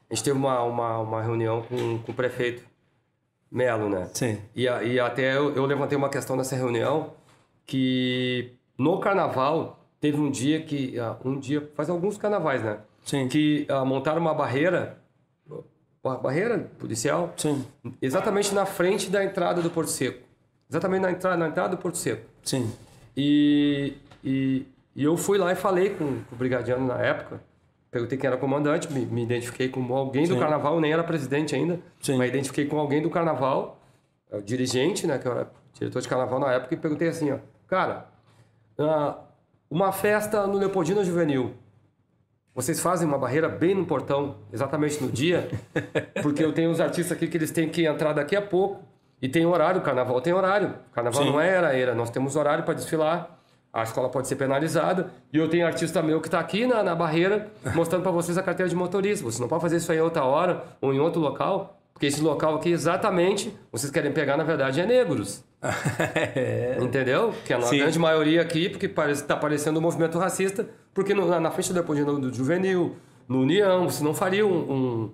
a 0.10 0.14
gente 0.14 0.24
teve 0.24 0.38
uma, 0.38 0.62
uma, 0.64 1.00
uma 1.00 1.22
reunião 1.22 1.64
com, 1.64 2.00
com 2.00 2.12
o 2.12 2.16
prefeito 2.16 2.64
Melo, 3.52 3.90
né? 3.90 4.10
Sim. 4.14 4.40
E, 4.56 4.64
e 4.64 5.00
até 5.00 5.36
eu, 5.36 5.54
eu 5.56 5.66
levantei 5.66 5.98
uma 5.98 6.10
questão 6.10 6.36
nessa 6.36 6.56
reunião 6.56 7.14
que 7.66 8.54
no 8.78 9.00
carnaval 9.00 9.85
teve 10.00 10.20
um 10.20 10.30
dia 10.30 10.62
que 10.62 10.98
ah, 11.00 11.16
um 11.24 11.40
dia 11.40 11.70
faz 11.76 11.90
alguns 11.90 12.18
carnavais, 12.18 12.64
né? 12.64 12.80
Sim. 13.04 13.28
Que 13.28 13.66
ah, 13.70 13.86
montaram 13.86 14.20
uma 14.22 14.34
barreira, 14.34 14.98
uma 16.04 16.18
barreira 16.18 16.70
policial, 16.80 17.34
Sim, 17.38 17.66
exatamente 18.02 18.54
na 18.54 18.66
frente 18.66 19.10
da 19.10 19.24
entrada 19.24 19.62
do 19.62 19.70
Porto 19.70 19.90
Seco, 19.90 20.20
exatamente 20.70 21.02
na 21.02 21.12
entrada 21.12 21.38
na 21.38 21.48
entrada 21.48 21.76
do 21.76 21.78
Porto 21.82 21.98
Seco. 21.98 22.24
sim. 22.44 22.72
E, 23.18 23.94
e, 24.22 24.66
e 24.94 25.04
eu 25.04 25.16
fui 25.16 25.38
lá 25.38 25.50
e 25.52 25.56
falei 25.56 25.92
com, 25.92 26.06
com 26.24 26.36
o 26.36 26.38
brigadiano 26.38 26.86
na 26.86 26.98
época. 27.02 27.40
Perguntei 27.90 28.18
quem 28.18 28.28
era 28.28 28.36
o 28.36 28.40
comandante, 28.40 28.92
me, 28.92 29.06
me 29.06 29.24
identifiquei 29.24 29.70
como 29.70 29.94
alguém 29.96 30.28
do 30.28 30.34
Sim. 30.34 30.40
carnaval, 30.42 30.82
nem 30.82 30.92
era 30.92 31.02
presidente 31.02 31.56
ainda, 31.56 31.80
Sim. 32.02 32.18
mas 32.18 32.28
identifiquei 32.28 32.66
com 32.66 32.78
alguém 32.78 33.02
do 33.02 33.10
carnaval, 33.10 33.80
é 34.30 34.36
o 34.36 34.42
dirigente, 34.42 35.08
né, 35.08 35.18
que 35.18 35.26
eu 35.26 35.32
era 35.32 35.50
diretor 35.74 36.02
de 36.02 36.10
carnaval 36.10 36.40
na 36.42 36.52
época, 36.52 36.74
e 36.74 36.78
perguntei 36.78 37.08
assim, 37.08 37.32
ó, 37.32 37.38
cara, 37.68 38.10
ah, 38.78 39.18
uma 39.70 39.92
festa 39.92 40.46
no 40.48 40.58
Leopoldina 40.58 41.04
Juvenil, 41.04 41.54
vocês 42.54 42.80
fazem 42.80 43.06
uma 43.06 43.18
barreira 43.18 43.50
bem 43.50 43.76
no 43.76 43.86
portão, 43.86 44.38
exatamente 44.52 45.04
no 45.04 45.12
dia, 45.12 45.50
porque 46.24 46.44
eu 46.44 46.54
tenho 46.54 46.70
uns 46.70 46.80
artistas 46.80 47.18
aqui 47.18 47.28
que 47.28 47.36
eles 47.36 47.52
têm 47.52 47.68
que 47.68 47.86
entrar 47.86 48.14
daqui 48.14 48.36
a 48.36 48.42
pouco. 48.42 48.82
E 49.22 49.28
tem 49.28 49.46
horário, 49.46 49.82
carnaval 49.82 50.22
tem 50.22 50.34
horário. 50.34 50.76
Carnaval 50.94 51.24
Sim. 51.24 51.32
não 51.32 51.42
é 51.42 51.50
era 51.50 51.76
era, 51.76 51.96
nós 51.96 52.10
temos 52.10 52.36
horário 52.36 52.64
para 52.64 52.74
desfilar. 52.74 53.40
A 53.74 53.84
escola 53.84 54.08
pode 54.08 54.28
ser 54.28 54.38
penalizada. 54.38 55.12
E 55.34 55.38
eu 55.38 55.50
tenho 55.50 55.66
artista 55.68 56.02
meu 56.02 56.22
que 56.22 56.28
está 56.28 56.40
aqui 56.40 56.66
na, 56.66 56.82
na 56.82 56.96
barreira 56.96 57.52
mostrando 57.74 58.04
para 58.04 58.12
vocês 58.12 58.38
a 58.38 58.44
carteira 58.44 58.70
de 58.70 58.76
motorista. 58.76 59.26
Você 59.26 59.42
não 59.42 59.50
pode 59.50 59.62
fazer 59.62 59.78
isso 59.78 59.92
aí 59.92 59.98
em 59.98 60.02
outra 60.02 60.24
hora 60.24 60.64
ou 60.80 60.94
em 60.94 61.00
outro 61.00 61.20
local, 61.20 61.78
porque 61.94 62.06
esse 62.06 62.22
local 62.22 62.56
aqui 62.56 62.70
exatamente 62.70 63.54
vocês 63.72 63.92
querem 63.92 64.14
pegar, 64.14 64.38
na 64.38 64.46
verdade, 64.46 64.80
é 64.80 64.86
negros. 64.86 65.44
Entendeu? 66.82 67.34
Que 67.46 67.54
é 67.54 67.56
a 67.56 67.62
Sim. 67.62 67.78
grande 67.80 68.00
maioria 68.00 68.42
aqui, 68.42 68.70
porque 68.70 68.86
está 69.12 69.36
parecendo 69.36 69.80
um 69.80 69.82
movimento 69.82 70.18
racista, 70.18 70.68
porque 70.94 71.14
no- 71.14 71.28
na, 71.28 71.40
na 71.40 71.52
frente 71.52 71.72
do 71.74 72.34
Juvenil, 72.34 72.96
no 73.28 73.42
União, 73.42 73.90
você 73.90 74.04
não 74.04 74.14
faria 74.14 74.46
um, 74.46 74.54
um- 74.72 75.12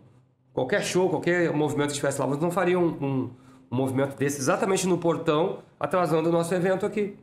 qualquer 0.53 0.83
show, 0.83 1.09
qualquer 1.09 1.51
movimento 1.53 1.87
que 1.87 1.93
estivesse 1.93 2.19
lá, 2.19 2.27
você 2.27 2.41
não 2.41 2.51
faria 2.51 2.77
um, 2.79 2.87
um- 2.87 3.29
um 3.71 3.75
movimento 3.75 4.17
desse 4.17 4.39
exatamente 4.39 4.85
no 4.87 4.97
portão, 4.97 5.59
atrasando 5.79 6.29
o 6.29 6.31
nosso 6.31 6.53
evento 6.53 6.85
aqui. 6.85 7.15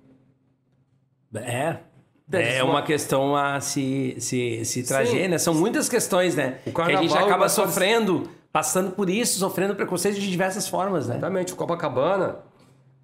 É. 1.35 1.77
É 2.31 2.63
uma 2.63 2.83
questão 2.83 3.35
a 3.35 3.59
se, 3.61 4.17
se, 4.19 4.63
se 4.65 4.83
trazer, 4.83 5.23
Sim. 5.25 5.29
né? 5.29 5.39
São 5.39 5.55
muitas 5.55 5.89
questões, 5.89 6.35
né? 6.37 6.59
Que 6.63 6.71
a 6.79 6.85
gente 6.87 7.09
carnaval 7.09 7.27
acaba 7.27 7.49
sofrendo, 7.49 8.29
passando 8.53 8.91
por 8.91 9.09
isso, 9.09 9.39
sofrendo 9.39 9.75
preconceito 9.75 10.21
de 10.21 10.31
diversas 10.31 10.69
formas, 10.69 11.07
né? 11.07 11.15
Exatamente. 11.17 11.55
O 11.55 11.57
Copacabana, 11.57 12.37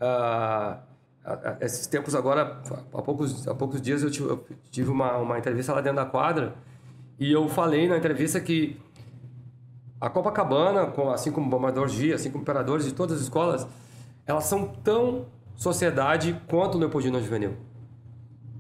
ah, 0.05 0.79
esses 1.61 1.87
tempos 1.87 2.15
agora, 2.15 2.61
há 2.93 3.03
poucos, 3.03 3.49
há 3.49 3.55
poucos 3.55 3.81
dias 3.81 4.03
eu 4.03 4.11
tive, 4.11 4.29
eu 4.29 4.47
tive 4.71 4.91
uma, 4.91 5.17
uma 5.17 5.39
entrevista 5.39 5.73
lá 5.73 5.81
dentro 5.81 5.97
da 5.97 6.05
quadra 6.05 6.55
e 7.19 7.33
eu 7.33 7.49
falei 7.49 7.89
na 7.89 7.97
entrevista 7.97 8.39
que 8.41 8.79
a 10.01 10.11
Copacabana, 10.11 10.93
assim 11.15 11.33
como 11.33 11.49
Bombador 11.49 11.89
G, 11.89 12.13
assim 12.13 12.31
como 12.31 12.43
Imperadores 12.43 12.85
de 12.85 12.93
todas 12.93 13.17
as 13.17 13.23
escolas, 13.23 13.67
elas 14.27 14.45
são 14.45 14.67
tão 14.67 15.25
sociedade 15.55 16.39
quanto 16.47 16.77
o 16.77 16.79
Leopoldina 16.79 17.21
Juvenil. 17.21 17.57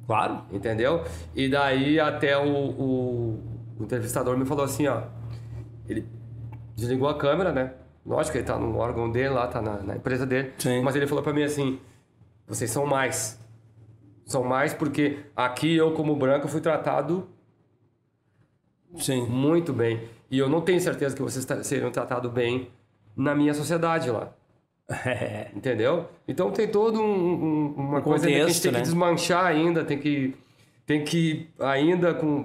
Claro. 0.06 0.42
Entendeu? 0.50 1.04
E 1.34 1.48
daí 1.48 2.00
até 2.00 2.38
o, 2.38 2.48
o, 2.48 3.40
o 3.78 3.82
entrevistador 3.84 4.38
me 4.38 4.46
falou 4.46 4.64
assim, 4.64 4.86
ó. 4.86 5.02
Ele 5.86 6.06
desligou 6.74 7.08
a 7.08 7.18
câmera, 7.18 7.52
né? 7.52 7.74
Lógico 8.06 8.32
que 8.32 8.38
ele 8.38 8.46
tá 8.46 8.58
no 8.58 8.76
órgão 8.76 9.10
dele 9.10 9.30
lá, 9.30 9.46
tá 9.46 9.62
na, 9.62 9.82
na 9.82 9.96
empresa 9.96 10.26
dele. 10.26 10.52
Sim. 10.58 10.82
Mas 10.82 10.94
ele 10.96 11.06
falou 11.06 11.22
pra 11.24 11.32
mim 11.32 11.42
assim: 11.42 11.80
vocês 12.46 12.70
são 12.70 12.84
mais. 12.86 13.40
São 14.26 14.42
mais 14.44 14.72
porque 14.74 15.18
aqui 15.36 15.74
eu, 15.76 15.92
como 15.92 16.14
branco, 16.16 16.48
fui 16.48 16.60
tratado 16.60 17.28
Sim. 18.96 19.26
muito 19.26 19.72
bem. 19.72 20.08
E 20.30 20.38
eu 20.38 20.48
não 20.48 20.60
tenho 20.60 20.80
certeza 20.80 21.14
que 21.14 21.22
vocês 21.22 21.46
seriam 21.66 21.90
tratados 21.90 22.30
bem 22.30 22.70
na 23.16 23.34
minha 23.34 23.52
sociedade 23.54 24.10
lá. 24.10 24.32
É. 25.06 25.50
Entendeu? 25.56 26.08
Então 26.28 26.50
tem 26.50 26.68
todo 26.68 27.00
um, 27.00 27.04
um- 27.04 27.74
uma 27.76 27.98
Um 27.98 28.02
coisa 28.02 28.26
ainda 28.26 28.38
que 28.38 28.44
a 28.44 28.46
gente 28.48 28.56
contexto, 28.56 28.62
tem 28.62 28.72
né? 28.72 28.78
que 28.78 28.84
desmanchar 28.84 29.46
ainda, 29.46 29.84
tem 29.84 29.98
que 29.98 30.34
tem 30.86 31.04
que 31.04 31.48
ainda 31.58 32.14
com 32.14 32.44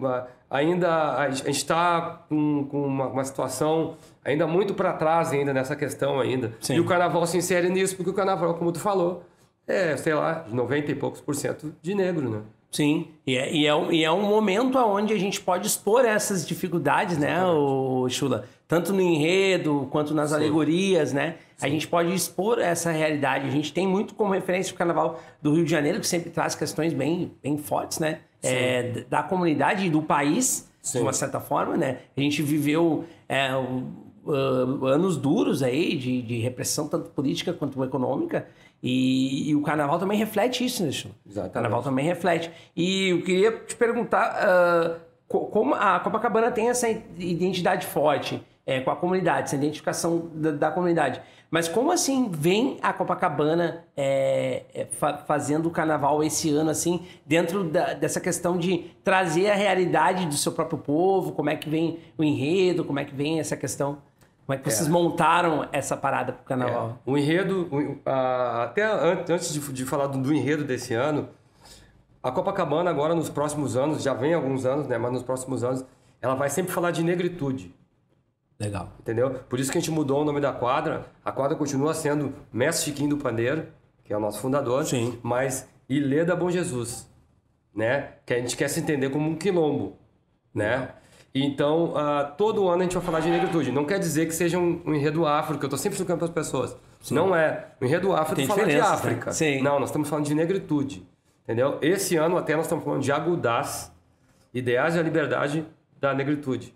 ainda 0.50 1.16
a 1.18 1.30
gente 1.30 1.52
está 1.52 2.24
com, 2.28 2.66
com 2.66 2.86
uma, 2.86 3.08
uma 3.08 3.24
situação 3.24 3.96
ainda 4.24 4.48
muito 4.48 4.74
para 4.74 4.94
trás 4.94 5.32
ainda 5.32 5.54
nessa 5.54 5.76
questão 5.76 6.20
ainda. 6.20 6.54
Sim. 6.60 6.76
E 6.76 6.80
o 6.80 6.86
carnaval 6.86 7.26
se 7.28 7.38
insere 7.38 7.70
nisso 7.70 7.96
porque 7.96 8.10
o 8.10 8.14
carnaval, 8.14 8.56
como 8.56 8.72
tu 8.72 8.80
falou, 8.80 9.24
é, 9.68 9.96
sei 9.98 10.14
lá, 10.14 10.46
90 10.50 10.92
e 10.92 10.96
poucos 10.96 11.22
por 11.22 11.36
cento 11.36 11.74
de 11.82 11.94
negro, 11.94 12.30
né? 12.30 12.42
Sim, 12.72 13.08
e 13.26 13.36
é, 13.36 13.52
e 13.52 13.66
é, 13.66 13.74
um, 13.74 13.92
e 13.92 14.04
é 14.04 14.12
um 14.12 14.22
momento 14.22 14.78
onde 14.78 15.12
a 15.12 15.18
gente 15.18 15.42
pode 15.42 15.66
expor 15.66 16.06
essas 16.06 16.48
dificuldades, 16.48 17.18
né, 17.18 17.44
o 17.44 18.08
Chula? 18.10 18.46
Tanto 18.68 18.94
no 18.94 19.02
enredo 19.02 19.88
quanto 19.90 20.14
nas 20.14 20.32
alegorias, 20.32 21.12
né? 21.12 21.38
A 21.60 21.68
gente 21.68 21.88
pode 21.88 22.14
expor 22.14 22.60
essa 22.60 22.92
realidade. 22.92 23.48
A 23.48 23.50
gente 23.50 23.74
tem 23.74 23.88
muito 23.88 24.14
como 24.14 24.32
referência 24.32 24.72
o 24.72 24.78
Carnaval 24.78 25.20
do 25.42 25.56
Rio 25.56 25.66
de 25.66 25.72
Janeiro, 25.72 26.00
que 26.00 26.06
sempre 26.06 26.30
traz 26.30 26.54
questões 26.54 26.94
bem, 26.94 27.32
bem 27.42 27.58
fortes, 27.58 27.98
né? 27.98 28.20
É, 28.42 29.04
da 29.10 29.22
comunidade 29.24 29.86
e 29.86 29.90
do 29.90 30.02
país, 30.02 30.70
de 30.82 30.88
Sim. 30.90 31.02
uma 31.02 31.14
certa 31.14 31.40
forma, 31.40 31.76
né? 31.76 32.00
A 32.16 32.22
gente 32.22 32.42
viveu 32.42 33.04
é, 33.28 33.54
uh, 33.54 34.86
anos 34.86 35.18
duros 35.18 35.62
aí 35.62 35.96
de, 35.98 36.22
de 36.22 36.40
repressão, 36.40 36.88
tanto 36.88 37.10
política 37.10 37.52
quanto 37.52 37.84
econômica, 37.84 38.48
e, 38.82 39.50
e 39.50 39.56
o 39.56 39.62
Carnaval 39.62 40.00
também 40.00 40.18
reflete 40.18 40.64
isso, 40.64 40.84
né? 40.84 40.90
Exatamente. 40.90 41.50
O 41.50 41.54
Carnaval 41.54 41.84
também 41.84 42.06
reflete. 42.06 42.50
E 42.76 43.10
eu 43.10 43.22
queria 43.24 43.52
te 43.52 43.76
perguntar 43.76 45.02
co- 45.28 45.48
como 45.48 45.76
a 45.76 46.00
Copacabana 46.00 46.50
tem 46.50 46.70
essa 46.70 46.88
identidade 46.90 47.86
forte 47.86 48.42
é, 48.66 48.80
com 48.80 48.90
a 48.92 48.96
comunidade, 48.96 49.48
essa 49.48 49.56
identificação 49.58 50.30
da, 50.34 50.52
da 50.52 50.72
comunidade. 50.72 51.22
Mas 51.52 51.68
como 51.68 51.92
assim 51.92 52.30
vem 52.32 52.78
a 52.82 52.94
Copacabana 52.94 53.84
é, 53.98 54.64
é, 54.74 54.86
fa- 54.92 55.18
fazendo 55.18 55.66
o 55.68 55.72
carnaval 55.72 56.24
esse 56.24 56.50
ano, 56.52 56.70
assim, 56.70 57.08
dentro 57.26 57.64
da- 57.64 57.94
dessa 57.94 58.20
questão 58.22 58.58
de 58.58 58.92
trazer 59.04 59.50
a 59.50 59.56
realidade 59.56 60.28
do 60.28 60.36
seu 60.36 60.52
próprio 60.52 60.78
povo? 60.78 61.32
Como 61.32 61.50
é 61.50 61.56
que 61.56 61.68
vem 61.70 62.00
o 62.18 62.24
enredo? 62.24 62.86
Como 62.86 63.00
é 63.00 63.06
que 63.06 63.16
vem 63.16 63.40
essa 63.40 63.58
questão? 63.58 63.98
Como 64.46 64.58
é 64.58 64.62
que 64.62 64.70
vocês 64.72 64.88
montaram 64.88 65.68
essa 65.72 65.98
parada 65.98 66.34
pro 66.34 66.44
carnaval? 66.44 67.00
É, 67.06 67.10
o 67.10 67.18
enredo, 67.18 67.68
o- 67.72 67.98
a- 68.08 68.64
até 68.66 68.84
an- 68.84 69.24
antes 69.30 69.52
de, 69.52 69.60
de 69.74 69.86
falar 69.86 70.06
do, 70.08 70.20
do 70.20 70.32
enredo 70.34 70.64
desse 70.64 70.94
ano, 70.94 71.30
a 72.22 72.32
Copacabana 72.32 72.90
agora 72.92 73.16
nos 73.16 73.30
próximos 73.30 73.76
anos, 73.76 74.04
já 74.04 74.14
vem 74.14 74.34
alguns 74.36 74.66
anos, 74.66 74.88
né? 74.88 74.98
Mas 75.00 75.12
nos 75.14 75.24
próximos 75.24 75.64
anos, 75.64 75.84
ela 76.22 76.36
vai 76.36 76.50
sempre 76.50 76.72
falar 76.72 76.92
de 76.92 77.04
negritude. 77.04 77.74
Legal. 78.60 78.92
Entendeu? 79.00 79.40
Por 79.48 79.60
isso 79.60 79.72
que 79.72 79.78
a 79.78 79.82
gente 79.82 79.92
mudou 79.92 80.22
o 80.22 80.26
nome 80.26 80.42
da 80.42 80.52
quadra. 80.52 81.06
A 81.24 81.32
quadra 81.32 81.56
continua 81.56 81.94
sendo 81.94 82.34
Mestre 82.52 82.86
Chiquinho 82.86 83.12
do 83.12 83.18
Pandeiro, 83.18 83.68
que 84.04 84.12
é 84.12 84.18
o 84.18 84.20
nosso 84.20 84.42
fundador, 84.42 84.86
Sim. 84.86 85.18
mas 85.24 85.68
Ilê 85.88 86.26
da 86.26 86.36
Bom 86.36 86.52
Jesus, 86.52 87.10
né? 87.74 88.16
Que 88.26 88.34
a 88.34 88.38
gente 88.38 88.58
quer 88.58 88.68
se 88.68 88.80
entender 88.80 89.10
como 89.10 89.30
um 89.30 89.36
quilombo, 89.36 89.98
né? 90.54 90.90
Então, 91.34 91.94
ah, 91.96 92.24
todo 92.38 92.68
ano 92.68 92.82
a 92.82 92.84
gente 92.84 92.96
vai 92.96 93.04
falar 93.04 93.20
de 93.22 93.30
negritude. 93.30 93.72
Não 93.72 93.86
quer 93.86 94.00
dizer 94.00 94.26
que 94.26 94.34
seja 94.34 94.58
um, 94.58 94.82
um 94.86 94.94
enredo 94.94 95.26
afro, 95.26 95.58
que 95.58 95.66
eu 95.66 95.70
tô 95.70 95.78
sempre 95.78 95.94
explicando 95.94 96.20
para 96.20 96.28
as 96.28 96.34
pessoas. 96.34 96.76
Não 97.12 97.36
é. 97.36 97.68
O 97.80 97.86
enredo 97.86 98.14
afro 98.14 98.36
Tem 98.36 98.46
é 98.46 98.48
falar 98.48 98.64
de 98.64 98.66
diferenças, 98.66 98.92
né? 98.92 99.12
África. 99.12 99.32
Sim. 99.32 99.62
Não, 99.62 99.80
nós 99.80 99.90
estamos 99.90 100.10
falando 100.10 100.26
de 100.26 100.36
negritude. 100.36 101.08
Entendeu? 101.44 101.78
Esse 101.82 102.16
ano 102.18 102.38
até 102.38 102.56
nós 102.56 102.66
estamos 102.66 102.84
falando 102.84 103.02
de 103.02 103.12
Agudás, 103.12 103.92
Ideais 104.54 104.96
da 104.96 105.02
Liberdade 105.02 105.66
da 106.00 106.14
Negritude. 106.14 106.74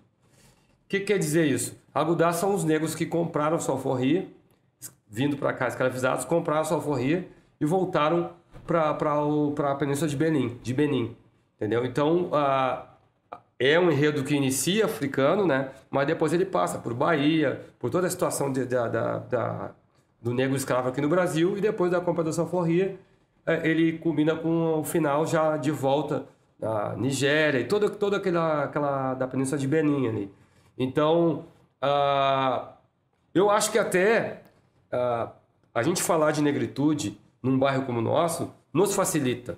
O 0.85 0.89
que 0.89 0.99
quer 0.99 1.17
dizer 1.17 1.45
isso? 1.45 1.75
Agudás 1.93 2.35
são 2.37 2.53
os 2.53 2.63
negros 2.63 2.93
que 2.95 3.05
compraram 3.05 3.59
sua 3.59 3.75
alforria, 3.75 4.27
vindo 5.07 5.37
para 5.37 5.53
cá 5.53 5.67
escravizados, 5.67 6.25
compraram 6.25 6.63
sua 6.65 6.77
alforria 6.77 7.27
e 7.59 7.65
voltaram 7.65 8.31
para 8.65 8.91
a 9.71 9.75
península 9.75 10.07
de 10.09 10.15
Benin, 10.15 10.57
de 10.61 10.73
Benin. 10.73 11.15
Entendeu? 11.55 11.85
Então, 11.85 12.29
é 13.59 13.79
um 13.79 13.91
enredo 13.91 14.23
que 14.23 14.35
inicia 14.35 14.85
africano, 14.85 15.45
né? 15.47 15.69
Mas 15.89 16.07
depois 16.07 16.33
ele 16.33 16.45
passa 16.45 16.77
por 16.79 16.93
Bahia, 16.93 17.61
por 17.79 17.89
toda 17.89 18.07
a 18.07 18.09
situação 18.09 18.51
de- 18.51 18.65
da, 18.65 18.87
da- 18.87 19.17
da- 19.19 19.71
do 20.21 20.33
negro 20.33 20.55
escravo 20.55 20.89
aqui 20.89 20.99
no 21.01 21.07
Brasil 21.09 21.57
e 21.57 21.61
depois 21.61 21.91
da 21.91 22.01
compra 22.01 22.23
da 22.23 22.31
Sanforria, 22.33 22.97
eh, 23.45 23.61
ele 23.69 23.97
combina 23.99 24.35
com 24.35 24.79
o 24.79 24.83
final 24.83 25.25
já 25.25 25.57
de 25.57 25.71
volta 25.71 26.25
da 26.59 26.95
Nigéria 26.95 27.59
e 27.59 27.65
toda, 27.65 27.89
toda 27.89 28.17
aquela, 28.17 28.63
aquela 28.63 29.13
da 29.15 29.27
península 29.27 29.57
de 29.57 29.67
Benin 29.67 30.07
ali. 30.07 30.31
Então, 30.77 31.45
ah, 31.81 32.73
eu 33.33 33.49
acho 33.49 33.71
que 33.71 33.77
até 33.79 34.41
ah, 34.91 35.31
a 35.73 35.83
gente 35.83 36.01
falar 36.01 36.31
de 36.31 36.41
negritude 36.41 37.19
num 37.41 37.57
bairro 37.59 37.85
como 37.85 37.99
o 37.99 38.01
nosso 38.01 38.51
nos 38.73 38.95
facilita 38.95 39.57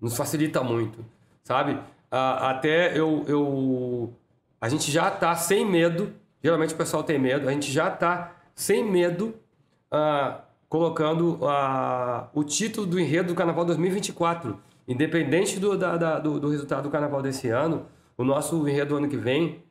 nos 0.00 0.14
facilita 0.16 0.62
muito, 0.62 1.04
sabe? 1.42 1.78
Ah, 2.10 2.50
até 2.50 2.96
eu, 2.98 3.24
eu. 3.26 4.12
A 4.60 4.68
gente 4.68 4.90
já 4.90 5.10
tá 5.10 5.34
sem 5.34 5.64
medo, 5.64 6.12
geralmente 6.42 6.74
o 6.74 6.76
pessoal 6.76 7.02
tem 7.02 7.18
medo, 7.18 7.48
a 7.48 7.52
gente 7.52 7.70
já 7.72 7.90
tá 7.90 8.36
sem 8.54 8.84
medo 8.84 9.34
colocando 10.68 11.38
o 12.34 12.44
título 12.44 12.86
do 12.86 12.98
enredo 13.00 13.28
do 13.28 13.34
Carnaval 13.34 13.64
2024. 13.64 14.58
Independente 14.88 15.58
do, 15.58 15.76
da- 15.76 15.96
da- 15.96 16.18
do, 16.18 16.38
do 16.38 16.48
resultado 16.48 16.84
do 16.84 16.90
Carnaval 16.90 17.20
desse 17.22 17.48
ano, 17.48 17.86
o 18.16 18.22
nosso 18.24 18.68
enredo 18.68 18.90
do 18.90 18.96
ano 18.98 19.08
que 19.08 19.16
vem, 19.16 19.62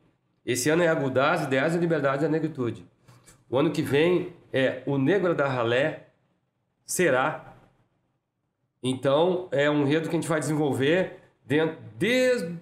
esse 0.46 0.70
ano 0.70 0.82
é 0.82 0.88
Agudás, 0.88 1.42
Ideais 1.42 1.74
e 1.74 1.78
Liberdade 1.78 2.22
da 2.22 2.28
Negritude. 2.28 2.86
O 3.50 3.58
ano 3.58 3.70
que 3.70 3.82
vem 3.82 4.32
é 4.52 4.82
O 4.86 4.96
Negro 4.96 5.34
da 5.34 5.46
Ralé 5.48 6.06
será 6.86 7.52
então, 8.82 9.48
é 9.50 9.68
um 9.68 9.82
enredo 9.82 10.08
que 10.08 10.14
a 10.16 10.20
gente 10.20 10.28
vai 10.28 10.38
desenvolver 10.38 11.16
dentro, 11.44 11.76
desde 11.98 12.54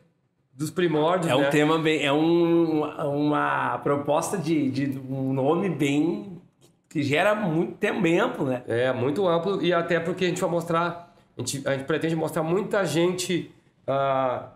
os 0.59 0.71
primórdios, 0.71 1.31
É 1.31 1.35
um 1.37 1.41
né? 1.43 1.51
tema 1.51 1.79
bem. 1.79 2.03
É 2.05 2.13
um- 2.13 2.83
uma 2.83 3.79
proposta 3.79 4.39
de, 4.39 4.71
de 4.71 4.99
um 4.99 5.33
nome 5.33 5.69
bem. 5.69 6.41
que 6.89 7.03
gera 7.03 7.35
muito 7.35 7.73
tempo, 7.75 8.45
né? 8.45 8.63
É, 8.69 8.93
muito 8.93 9.27
amplo 9.27 9.61
e 9.61 9.73
até 9.73 9.99
porque 9.99 10.25
a 10.27 10.29
gente 10.29 10.41
vai 10.41 10.49
mostrar, 10.49 11.13
a 11.37 11.41
gente, 11.41 11.67
a 11.67 11.73
gente 11.77 11.85
pretende 11.87 12.15
mostrar 12.15 12.45
muita 12.45 12.85
gente, 12.87 13.51
ah, 13.85 14.51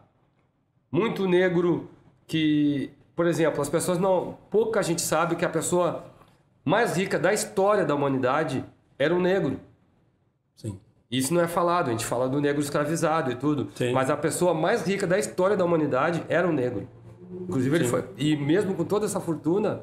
muito 0.91 1.27
negro 1.27 1.91
que, 2.29 2.91
por 3.19 3.27
exemplo, 3.27 3.61
as 3.61 3.69
pessoas 3.69 3.99
não, 3.99 4.39
pouca 4.49 4.81
gente 4.81 5.03
sabe 5.03 5.35
que 5.35 5.45
a 5.45 5.49
pessoa 5.49 6.05
mais 6.65 6.97
rica 6.97 7.19
da 7.19 7.33
história 7.35 7.85
da 7.85 7.93
humanidade 7.93 8.65
era 8.97 9.13
um 9.13 9.21
negro. 9.21 9.59
Sim. 10.55 10.79
Isso 11.11 11.35
não 11.35 11.41
é 11.41 11.49
falado, 11.49 11.89
a 11.89 11.91
gente 11.91 12.05
fala 12.05 12.29
do 12.29 12.41
negro 12.41 12.63
escravizado 12.63 13.33
e 13.33 13.35
tudo. 13.35 13.73
Sim. 13.75 13.93
Mas 13.93 14.09
a 14.09 14.17
pessoa 14.17 14.55
mais 14.55 14.87
rica 14.87 15.05
da 15.05 15.19
história 15.19 15.57
da 15.57 15.65
humanidade 15.65 16.23
era 16.29 16.47
um 16.47 16.53
negro. 16.53 16.87
Inclusive, 17.29 17.75
ele 17.75 17.85
Sim. 17.87 17.91
foi. 17.91 18.05
E 18.17 18.37
mesmo 18.37 18.73
com 18.77 18.85
toda 18.85 19.05
essa 19.05 19.19
fortuna, 19.19 19.83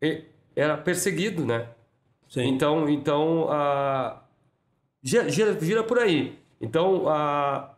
ele 0.00 0.24
era 0.56 0.78
perseguido, 0.78 1.44
né? 1.44 1.68
Sim. 2.30 2.46
Então, 2.46 2.88
então 2.88 3.46
ah, 3.50 4.22
gira, 5.02 5.28
gira, 5.28 5.84
por 5.84 5.98
aí. 5.98 6.38
Então, 6.58 7.10
ah, 7.10 7.74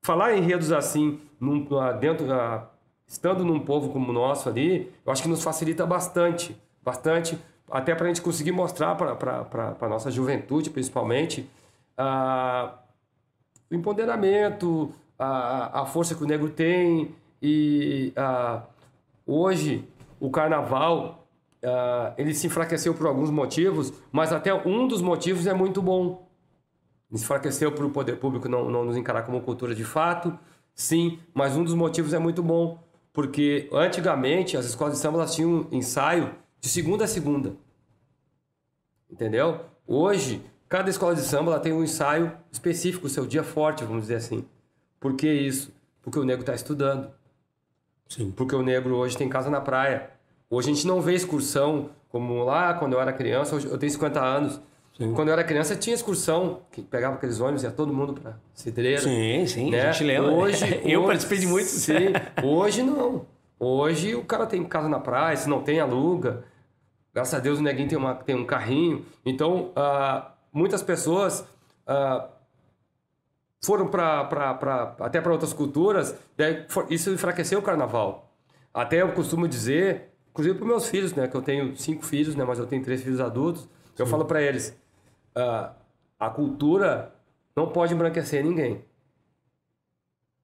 falar 0.00 0.36
em 0.36 0.44
enredos 0.44 0.70
assim, 0.70 1.18
num, 1.40 1.66
dentro, 1.98 2.32
ah, 2.32 2.70
estando 3.06 3.44
num 3.44 3.60
povo 3.60 3.90
como 3.90 4.10
o 4.10 4.12
nosso 4.12 4.48
ali, 4.48 4.92
eu 5.04 5.12
acho 5.12 5.22
que 5.22 5.28
nos 5.28 5.42
facilita 5.42 5.86
bastante, 5.86 6.56
bastante, 6.82 7.38
até 7.70 7.94
para 7.94 8.06
a 8.06 8.08
gente 8.08 8.22
conseguir 8.22 8.52
mostrar 8.52 8.94
para 8.94 9.76
a 9.80 9.88
nossa 9.88 10.10
juventude, 10.10 10.70
principalmente, 10.70 11.48
o 13.70 13.74
empoderamento, 13.74 14.92
a, 15.18 15.82
a 15.82 15.86
força 15.86 16.14
que 16.14 16.22
o 16.22 16.26
negro 16.26 16.50
tem 16.50 17.14
e 17.40 18.12
hoje 19.26 19.88
o 20.20 20.30
carnaval 20.30 21.26
ele 22.16 22.34
se 22.34 22.46
enfraqueceu 22.46 22.94
por 22.94 23.06
alguns 23.06 23.30
motivos, 23.30 23.92
mas 24.12 24.32
até 24.32 24.54
um 24.54 24.86
dos 24.86 25.02
motivos 25.02 25.46
é 25.46 25.54
muito 25.54 25.82
bom. 25.82 26.26
Ele 27.10 27.18
se 27.18 27.24
enfraqueceu 27.24 27.72
por 27.72 27.84
o 27.84 27.90
poder 27.90 28.18
público 28.18 28.48
não, 28.48 28.70
não 28.70 28.84
nos 28.84 28.96
encarar 28.96 29.22
como 29.22 29.40
cultura 29.40 29.74
de 29.74 29.84
fato, 29.84 30.36
sim, 30.74 31.18
mas 31.34 31.56
um 31.56 31.64
dos 31.64 31.74
motivos 31.74 32.12
é 32.12 32.18
muito 32.18 32.42
bom, 32.42 32.78
porque 33.16 33.66
antigamente 33.72 34.58
as 34.58 34.66
escolas 34.66 34.92
de 34.92 35.00
samba 35.00 35.16
elas 35.16 35.34
tinham 35.34 35.66
ensaio 35.72 36.34
de 36.60 36.68
segunda 36.68 37.04
a 37.04 37.08
segunda. 37.08 37.56
Entendeu? 39.10 39.60
Hoje, 39.86 40.44
cada 40.68 40.90
escola 40.90 41.14
de 41.14 41.22
samba 41.22 41.52
ela 41.52 41.58
tem 41.58 41.72
um 41.72 41.82
ensaio 41.82 42.30
específico, 42.52 43.06
o 43.06 43.08
seu 43.08 43.24
dia 43.24 43.42
forte, 43.42 43.84
vamos 43.84 44.02
dizer 44.02 44.16
assim. 44.16 44.44
Por 45.00 45.14
que 45.14 45.32
isso? 45.32 45.74
Porque 46.02 46.18
o 46.18 46.24
negro 46.24 46.42
está 46.42 46.54
estudando. 46.54 47.10
Sim. 48.06 48.32
Porque 48.32 48.54
o 48.54 48.62
negro 48.62 48.94
hoje 48.96 49.16
tem 49.16 49.30
casa 49.30 49.48
na 49.48 49.62
praia. 49.62 50.10
Hoje 50.50 50.70
a 50.70 50.74
gente 50.74 50.86
não 50.86 51.00
vê 51.00 51.14
excursão 51.14 51.88
como 52.10 52.44
lá 52.44 52.74
quando 52.74 52.92
eu 52.92 53.00
era 53.00 53.14
criança. 53.14 53.56
Hoje 53.56 53.66
eu 53.66 53.78
tenho 53.78 53.92
50 53.92 54.22
anos. 54.22 54.60
Sim. 54.96 55.12
Quando 55.14 55.28
eu 55.28 55.32
era 55.34 55.44
criança 55.44 55.76
tinha 55.76 55.94
excursão, 55.94 56.62
que 56.72 56.80
pegava 56.82 57.16
aqueles 57.16 57.38
ônibus, 57.40 57.62
ia 57.62 57.70
todo 57.70 57.92
mundo 57.92 58.14
para 58.14 58.38
Cidreira. 58.54 59.00
Sim, 59.02 59.46
sim, 59.46 59.70
né? 59.70 59.88
a 59.88 59.92
gente 59.92 60.04
lembra. 60.04 60.30
Hoje, 60.32 60.64
Eu 60.84 61.00
hoje- 61.00 61.06
participei 61.08 61.38
de 61.38 61.46
muitos. 61.46 61.70
Sim, 61.72 61.94
hoje 62.42 62.82
não. 62.82 63.26
Hoje 63.58 64.14
o 64.14 64.24
cara 64.24 64.46
tem 64.46 64.64
casa 64.64 64.88
na 64.88 64.98
praia, 65.00 65.36
se 65.36 65.48
não 65.48 65.62
tem, 65.62 65.80
aluga. 65.80 66.44
Graças 67.14 67.34
a 67.34 67.38
Deus 67.38 67.58
o 67.58 67.62
neguinho 67.62 67.88
tem, 67.88 67.98
uma, 67.98 68.14
tem 68.14 68.34
um 68.34 68.44
carrinho. 68.44 69.04
Então, 69.24 69.72
ah, 69.76 70.32
muitas 70.52 70.82
pessoas 70.82 71.44
ah, 71.86 72.28
foram 73.64 73.88
para 73.88 74.28
até 75.00 75.20
para 75.20 75.32
outras 75.32 75.52
culturas, 75.52 76.14
daí 76.36 76.64
for- 76.68 76.86
isso 76.90 77.10
enfraqueceu 77.10 77.58
o 77.58 77.62
carnaval. 77.62 78.30
Até 78.72 79.00
eu 79.02 79.12
costumo 79.12 79.48
dizer, 79.48 80.10
inclusive 80.30 80.56
para 80.58 80.66
meus 80.66 80.88
filhos, 80.88 81.14
né, 81.14 81.26
que 81.26 81.34
eu 81.36 81.42
tenho 81.42 81.74
cinco 81.76 82.04
filhos, 82.04 82.34
né, 82.36 82.44
mas 82.44 82.58
eu 82.58 82.66
tenho 82.66 82.82
três 82.84 83.02
filhos 83.02 83.20
adultos, 83.20 83.66
eu 83.98 84.06
falo 84.06 84.26
para 84.26 84.42
eles, 84.42 84.76
ah, 85.36 85.72
a 86.18 86.30
cultura 86.30 87.12
não 87.54 87.68
pode 87.68 87.94
embranquecer 87.94 88.42
ninguém. 88.42 88.82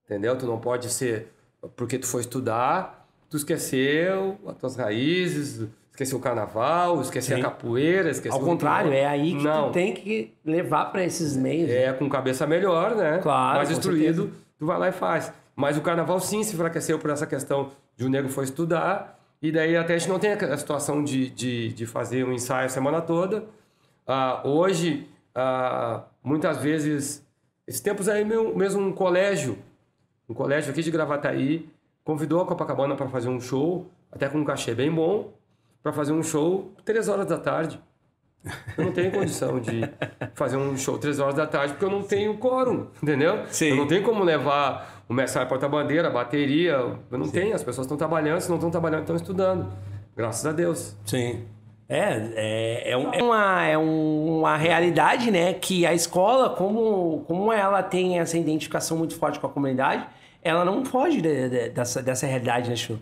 Entendeu? 0.05 0.37
Tu 0.37 0.47
não 0.47 0.59
pode 0.59 0.91
ser 0.91 1.33
porque 1.77 1.99
tu 1.99 2.07
foi 2.07 2.21
estudar, 2.21 3.09
tu 3.31 3.37
esqueceu 3.37 4.39
as 4.47 4.57
tuas 4.57 4.77
raízes, 4.77 5.67
esqueceu 5.91 6.19
o 6.19 6.21
carnaval, 6.21 7.01
esqueceu 7.01 7.37
Sim. 7.37 7.43
a 7.43 7.45
capoeira, 7.45 8.11
esqueceu 8.11 8.39
Ao 8.39 8.45
contrário, 8.45 8.93
é 8.93 9.07
aí 9.07 9.37
que 9.37 9.45
não. 9.45 9.69
tu 9.69 9.73
tem 9.73 9.95
que 9.95 10.35
levar 10.45 10.87
para 10.87 11.05
esses 11.05 11.37
meios. 11.37 11.71
É, 11.71 11.93
com 11.93 12.09
cabeça 12.09 12.47
melhor, 12.47 12.95
né? 12.95 13.19
Claro, 13.23 13.59
Mais 13.59 13.71
instruído, 13.71 14.23
certeza. 14.25 14.43
tu 14.59 14.67
vai 14.67 14.79
lá 14.79 14.89
e 14.89 14.93
faz. 14.93 15.33
Mas 15.55 15.77
o 15.77 15.81
carnaval 15.83 16.19
sim 16.21 16.43
se 16.43 16.55
enfraqueceu 16.55 16.99
por 16.99 17.11
essa 17.11 17.27
questão 17.27 17.71
de 17.97 18.05
o 18.05 18.09
nego 18.09 18.29
foi 18.29 18.45
estudar, 18.45 19.19
e 19.41 19.53
daí 19.53 19.77
até 19.77 19.95
a 19.95 19.99
gente 19.99 20.09
não 20.09 20.19
tem 20.19 20.33
a 20.33 20.57
situação 20.57 21.03
de, 21.05 21.31
de, 21.31 21.73
de 21.73 21.87
fazer 21.87 22.25
um 22.25 22.33
ensaio 22.33 22.67
a 22.67 22.69
semana 22.69 23.01
toda. 23.01 23.45
Ah, 24.07 24.41
hoje, 24.45 25.09
ah, 25.35 26.03
muitas 26.23 26.59
vezes, 26.59 27.25
esses 27.67 27.81
tempos 27.81 28.09
aí 28.09 28.25
meu- 28.25 28.57
mesmo 28.57 28.81
um 28.81 28.93
colégio, 28.93 29.59
um 30.29 30.35
colégio 30.35 30.71
aqui 30.73 30.83
de 30.83 30.91
Gravataí, 30.91 31.69
convidou 32.05 32.41
a 32.41 32.47
Copacabana 32.47 32.97
para 32.97 33.09
fazer 33.09 33.29
um 33.29 33.41
show, 33.41 33.87
até 34.11 34.29
com 34.29 34.39
um 34.39 34.45
cachê 34.45 34.75
bem 34.75 34.91
bom, 34.91 35.33
para 35.83 35.93
fazer 35.93 36.13
um 36.13 36.23
show 36.23 36.73
três 36.85 37.09
horas 37.09 37.27
da 37.27 37.39
tarde. 37.39 37.81
Eu 38.77 38.87
não 38.87 38.93
tenho 38.93 39.13
condição 39.13 39.61
de 39.61 39.83
fazer 40.35 40.57
um 40.57 40.77
show 40.77 40.99
três 40.99 41.21
horas 41.21 41.37
da 41.37 41.47
tarde 41.47 41.75
porque 41.75 41.85
eu 41.85 41.91
não 41.91 42.03
tenho 42.03 42.37
quórum, 42.39 42.89
entendeu? 43.01 43.45
Sim. 43.49 43.69
Eu 43.71 43.77
não 43.77 43.87
tenho 43.87 44.03
como 44.03 44.25
levar 44.25 45.05
o 45.09 45.15
mestre 45.15 45.45
porta-bandeira, 45.47 46.09
a 46.09 46.11
bateria, 46.11 46.73
eu 46.73 47.19
não 47.19 47.29
tenho, 47.29 47.55
as 47.55 47.63
pessoas 47.63 47.85
estão 47.85 47.97
trabalhando, 47.97 48.41
se 48.41 48.49
não 48.49 48.57
estão 48.57 48.71
trabalhando, 48.71 49.03
estão 49.03 49.15
estudando. 49.15 49.73
Graças 50.17 50.45
a 50.45 50.51
Deus. 50.51 50.97
Sim. 51.07 51.45
É, 51.93 52.31
é, 52.35 52.91
é, 52.91 52.91
é 52.93 52.97
uma, 53.23 53.65
é 53.65 53.77
um- 53.79 54.39
uma 54.39 54.57
realidade, 54.57 55.31
né? 55.31 55.53
Que 55.55 55.85
a 55.87 55.93
escola, 55.95 56.51
como, 56.51 57.25
como 57.27 57.53
ela 57.53 57.83
tem 57.83 58.19
essa 58.19 58.37
identificação 58.39 58.97
muito 58.97 59.15
forte 59.17 59.39
com 59.39 59.47
a 59.47 59.51
comunidade, 59.51 60.07
ela 60.45 60.65
não 60.65 60.85
foge 60.85 61.21
de- 61.21 61.49
de- 61.49 61.69
dessa, 61.71 62.03
dessa 62.03 62.27
realidade, 62.27 62.69
né, 62.69 62.75
Chu? 62.77 62.99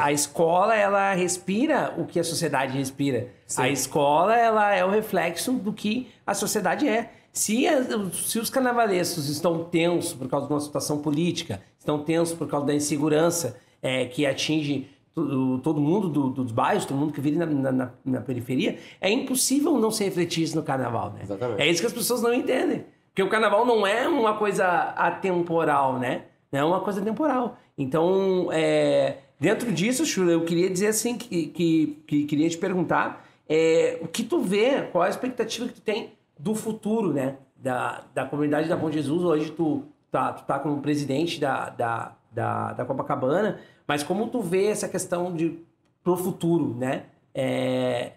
A, 0.00 0.04
a 0.06 0.12
escola, 0.12 0.74
ela 0.74 1.12
respira 1.14 1.94
o 1.96 2.04
que 2.06 2.18
a 2.18 2.24
sociedade 2.24 2.76
respira. 2.76 3.28
A 3.56 3.68
escola, 3.68 4.36
ela 4.36 4.74
é 4.74 4.84
o 4.84 4.90
reflexo 4.90 5.52
do 5.52 5.72
que 5.72 6.08
a 6.26 6.34
sociedade 6.34 6.88
é. 6.88 7.10
Se, 7.32 7.64
se 8.12 8.38
os 8.38 8.50
carnavalescos 8.50 9.28
estão 9.28 9.64
tensos 9.64 10.12
por 10.12 10.28
causa 10.28 10.46
de 10.46 10.52
uma 10.52 10.60
situação 10.60 10.98
política, 10.98 11.62
estão 11.78 11.98
tensos 11.98 12.34
por 12.36 12.46
causa 12.48 12.66
da 12.66 12.74
insegurança 12.74 13.56
é, 13.80 14.04
que 14.06 14.26
atinge 14.26 14.88
to- 15.14 15.58
todo 15.62 15.80
mundo 15.80 16.08
do- 16.08 16.30
dos 16.30 16.52
bairros, 16.52 16.84
todo 16.84 16.96
mundo 16.98 17.12
que 17.12 17.20
vive 17.20 17.36
na, 17.38 17.46
na- 17.46 17.72
na- 17.72 17.90
na 18.04 18.20
periferia, 18.20 18.78
é 19.00 19.10
impossível 19.10 19.78
não 19.78 19.90
se 19.90 20.04
refletir 20.04 20.42
isso 20.44 20.56
no 20.56 20.62
carnaval, 20.62 21.12
né? 21.12 21.20
Exatamente. 21.22 21.60
É 21.62 21.68
isso 21.70 21.80
que 21.80 21.86
as 21.86 21.92
pessoas 21.92 22.22
não 22.22 22.32
entendem. 22.32 22.84
Porque 23.08 23.22
o 23.22 23.28
carnaval 23.28 23.66
não 23.66 23.86
é 23.86 24.08
uma 24.08 24.34
coisa 24.36 24.66
atemporal, 24.96 25.98
né? 25.98 26.22
Não 26.50 26.60
é 26.60 26.64
uma 26.64 26.80
coisa 26.80 27.00
temporal. 27.00 27.56
Então, 27.76 28.48
é, 28.52 29.18
dentro 29.38 29.70
disso, 29.72 30.04
Chula, 30.04 30.32
eu 30.32 30.44
queria 30.44 30.68
dizer 30.70 30.88
assim, 30.88 31.16
que, 31.16 31.46
que, 31.48 32.02
que 32.06 32.24
queria 32.24 32.48
te 32.48 32.56
perguntar 32.58 33.26
é, 33.48 33.98
o 34.02 34.08
que 34.08 34.22
tu 34.22 34.40
vê, 34.40 34.82
qual 34.92 35.04
a 35.04 35.08
expectativa 35.08 35.66
que 35.68 35.74
tu 35.74 35.80
tem 35.82 36.12
do 36.38 36.54
futuro, 36.54 37.12
né? 37.12 37.36
Da, 37.56 38.02
da 38.14 38.24
comunidade 38.24 38.68
da 38.68 38.76
Bom 38.76 38.90
Jesus. 38.90 39.22
Hoje 39.22 39.50
tu 39.52 39.82
tá, 40.12 40.32
tu 40.32 40.44
tá 40.44 40.60
como 40.60 40.80
presidente 40.80 41.40
da, 41.40 41.70
da, 41.70 42.12
da, 42.30 42.72
da 42.74 42.84
Copacabana, 42.84 43.58
mas 43.88 44.04
como 44.04 44.28
tu 44.28 44.40
vê 44.40 44.66
essa 44.66 44.86
questão 44.86 45.34
de 45.34 45.58
pro 46.04 46.16
futuro, 46.16 46.76
né? 46.78 47.04
É, 47.34 48.12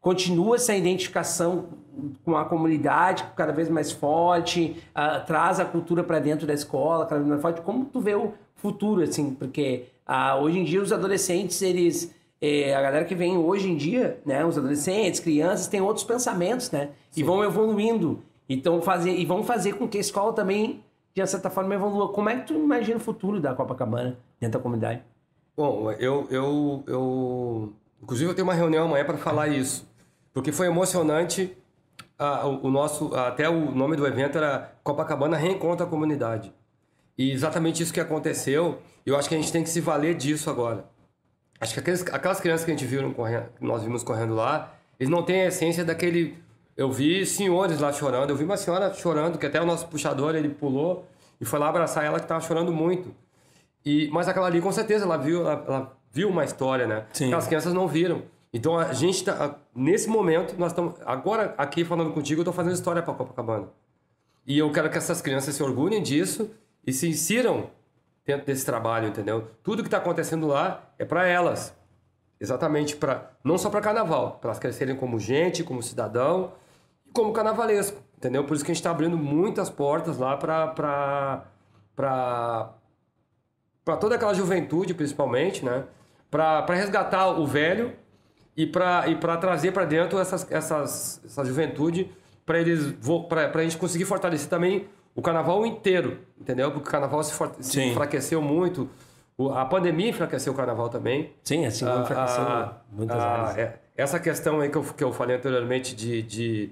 continua 0.00 0.56
essa 0.56 0.74
identificação 0.74 1.66
com 2.24 2.36
a 2.36 2.44
comunidade 2.44 3.24
cada 3.36 3.52
vez 3.52 3.68
mais 3.68 3.90
forte, 3.90 4.76
ah, 4.94 5.20
traz 5.20 5.58
a 5.58 5.64
cultura 5.64 6.02
para 6.04 6.18
dentro 6.18 6.46
da 6.46 6.52
escola 6.52 7.06
cada 7.06 7.16
vez 7.16 7.28
mais 7.28 7.40
forte. 7.40 7.60
Como 7.62 7.84
tu 7.86 8.00
vê 8.00 8.14
o 8.14 8.34
futuro, 8.56 9.02
assim? 9.02 9.34
Porque 9.34 9.86
ah, 10.06 10.36
hoje 10.36 10.58
em 10.58 10.64
dia 10.64 10.82
os 10.82 10.92
adolescentes, 10.92 11.62
eles... 11.62 12.14
eh, 12.40 12.74
a 12.74 12.82
galera 12.82 13.04
que 13.04 13.14
vem 13.14 13.36
hoje 13.36 13.70
em 13.70 13.76
dia, 13.76 14.20
né? 14.24 14.44
Os 14.44 14.58
adolescentes, 14.58 15.20
crianças, 15.20 15.68
têm 15.68 15.80
outros 15.80 16.04
pensamentos, 16.04 16.70
né? 16.70 16.90
E 17.16 17.22
vão 17.22 17.42
evoluindo. 17.44 18.22
Então, 18.48 18.80
fazer, 18.80 19.10
e 19.16 19.24
vão 19.24 19.42
fazer 19.42 19.72
com 19.74 19.88
que 19.88 19.98
a 19.98 20.00
escola 20.00 20.32
também, 20.32 20.84
de 21.24 21.30
certa 21.30 21.48
forma, 21.50 21.74
evolua. 21.74 22.12
Como 22.12 22.28
é 22.28 22.36
que 22.36 22.46
tu 22.46 22.54
imagina 22.54 22.98
o 22.98 23.00
futuro 23.00 23.40
da 23.40 23.54
Copacabana 23.54 24.18
dentro 24.40 24.58
da 24.58 24.62
comunidade? 24.62 25.02
Bom, 25.56 25.90
eu, 25.92 26.26
eu, 26.30 26.84
eu. 26.86 27.72
Inclusive, 28.02 28.30
eu 28.30 28.34
tenho 28.34 28.46
uma 28.46 28.54
reunião 28.54 28.84
amanhã 28.84 29.04
para 29.04 29.16
falar 29.16 29.48
isso. 29.48 29.88
Porque 30.34 30.52
foi 30.52 30.66
emocionante. 30.66 31.56
ah, 32.18 32.46
o, 32.46 32.66
o 32.66 32.70
nosso. 32.70 33.14
Até 33.14 33.48
o 33.48 33.70
nome 33.72 33.96
do 33.96 34.06
evento 34.06 34.36
era 34.36 34.72
Copacabana 34.84 35.36
Reencontra 35.36 35.86
a 35.86 35.88
Comunidade. 35.88 36.52
E 37.16 37.30
exatamente 37.32 37.82
isso 37.82 37.92
que 37.94 38.00
aconteceu. 38.00 38.78
Eu 39.04 39.16
acho 39.16 39.28
que 39.28 39.34
a 39.34 39.38
gente 39.38 39.50
tem 39.52 39.62
que 39.62 39.70
se 39.70 39.80
valer 39.80 40.14
disso 40.14 40.50
agora. 40.50 40.84
Acho 41.58 41.72
que 41.72 41.80
aqueles, 41.80 42.02
aquelas 42.12 42.38
crianças 42.40 42.64
que 42.66 42.70
a 42.70 42.74
gente 42.74 42.84
viu 42.84 43.14
correndo, 43.14 43.46
nós 43.60 43.82
vimos 43.82 44.02
correndo 44.02 44.34
lá, 44.34 44.74
eles 45.00 45.10
não 45.10 45.22
têm 45.22 45.42
a 45.42 45.46
essência 45.46 45.84
daquele. 45.84 46.36
Eu 46.76 46.90
vi 46.92 47.24
senhores 47.24 47.80
lá 47.80 47.92
chorando. 47.92 48.30
Eu 48.30 48.36
vi 48.36 48.44
uma 48.44 48.56
senhora 48.56 48.92
chorando, 48.92 49.38
que 49.38 49.46
até 49.46 49.60
o 49.60 49.64
nosso 49.64 49.86
puxador 49.88 50.34
ele 50.34 50.50
pulou 50.50 51.06
e 51.40 51.44
foi 51.44 51.58
lá 51.58 51.68
abraçar 51.68 52.04
ela 52.04 52.18
que 52.18 52.24
estava 52.24 52.40
chorando 52.40 52.70
muito. 52.70 53.14
E, 53.84 54.08
mas 54.12 54.28
aquela 54.28 54.46
ali, 54.46 54.60
com 54.60 54.70
certeza, 54.70 55.04
ela 55.04 55.16
viu, 55.16 55.40
ela, 55.40 55.64
ela 55.66 55.96
viu 56.12 56.28
uma 56.28 56.44
história, 56.44 56.86
né? 56.86 57.04
Sim. 57.12 57.26
Aquelas 57.26 57.46
crianças 57.46 57.72
não 57.72 57.88
viram. 57.88 58.22
Então 58.52 58.78
a 58.78 58.92
gente 58.92 59.24
tá. 59.24 59.56
Nesse 59.74 60.08
momento, 60.08 60.54
nós 60.58 60.72
estamos. 60.72 60.94
Agora, 61.06 61.54
aqui 61.56 61.84
falando 61.84 62.12
contigo, 62.12 62.40
eu 62.40 62.42
estou 62.42 62.54
fazendo 62.54 62.74
história 62.74 63.02
para 63.02 63.14
Copacabana. 63.14 63.68
E 64.46 64.58
eu 64.58 64.70
quero 64.70 64.90
que 64.90 64.98
essas 64.98 65.22
crianças 65.22 65.54
se 65.54 65.62
orgulhem 65.62 66.02
disso 66.02 66.50
e 66.86 66.92
se 66.92 67.08
insiram 67.08 67.70
dentro 68.24 68.46
desse 68.46 68.66
trabalho, 68.66 69.08
entendeu? 69.08 69.48
Tudo 69.62 69.82
que 69.82 69.88
está 69.88 69.98
acontecendo 69.98 70.46
lá 70.46 70.90
é 70.98 71.04
para 71.04 71.26
elas. 71.26 71.74
Exatamente 72.38 72.96
para 72.96 73.30
não 73.42 73.56
só 73.56 73.70
para 73.70 73.80
carnaval, 73.80 74.38
para 74.40 74.50
elas 74.50 74.58
crescerem 74.58 74.94
como 74.94 75.18
gente, 75.18 75.64
como 75.64 75.82
cidadão 75.82 76.52
como 77.16 77.32
carnavalesco, 77.32 78.00
entendeu? 78.16 78.44
Por 78.44 78.54
isso 78.54 78.64
que 78.64 78.70
a 78.70 78.74
gente 78.74 78.80
está 78.82 78.90
abrindo 78.90 79.16
muitas 79.16 79.70
portas 79.70 80.18
lá 80.18 80.36
para 80.36 81.44
para 81.94 83.96
toda 83.98 84.16
aquela 84.16 84.34
juventude, 84.34 84.94
principalmente, 84.94 85.64
né? 85.64 85.84
Para 86.30 86.66
resgatar 86.74 87.28
o 87.28 87.46
velho 87.46 87.92
e 88.56 88.66
para 88.66 89.08
e 89.08 89.14
para 89.16 89.36
trazer 89.36 89.72
para 89.72 89.84
dentro 89.84 90.18
essas, 90.18 90.50
essas, 90.50 91.20
essa 91.24 91.44
juventude 91.44 92.10
para 92.44 92.58
eles 92.60 92.94
para 93.28 93.60
a 93.60 93.62
gente 93.62 93.78
conseguir 93.78 94.04
fortalecer 94.04 94.48
também 94.48 94.88
o 95.14 95.22
carnaval 95.22 95.64
inteiro, 95.64 96.18
entendeu? 96.38 96.70
Porque 96.70 96.88
o 96.88 96.92
carnaval 96.92 97.22
se, 97.24 97.32
for- 97.32 97.54
se 97.60 97.80
enfraqueceu 97.82 98.42
muito, 98.42 98.88
a 99.54 99.64
pandemia 99.64 100.10
enfraqueceu 100.10 100.52
o 100.52 100.56
carnaval 100.56 100.88
também. 100.90 101.32
Sim, 101.42 101.64
assim 101.64 101.86
como 101.86 102.02
enfraqueceu 102.02 102.42
Ah, 102.42 102.80
muitas 102.92 103.22
ah, 103.22 103.26
áreas. 103.28 103.58
é, 103.58 103.80
essa 103.96 104.20
questão 104.20 104.60
aí 104.60 104.68
que 104.68 104.76
eu, 104.76 104.82
que 104.84 105.02
eu 105.04 105.12
falei 105.12 105.36
anteriormente 105.36 105.94
de, 105.96 106.22
de, 106.22 106.70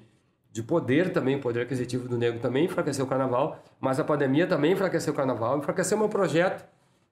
de 0.55 0.62
poder 0.62 1.12
também, 1.12 1.40
poder 1.40 1.62
aquisitivo 1.62 2.07
do 2.07 2.17
negro 2.17 2.38
também 2.38 2.67
enfraqueceu 2.67 3.05
o 3.05 3.09
carnaval, 3.09 3.59
mas 3.81 3.99
a 3.99 4.05
pandemia 4.05 4.47
também 4.47 4.71
enfraqueceu 4.71 5.12
o 5.12 5.17
carnaval, 5.17 5.59
enfraqueceu 5.59 5.99
meu 5.99 6.09
projeto, 6.09 6.64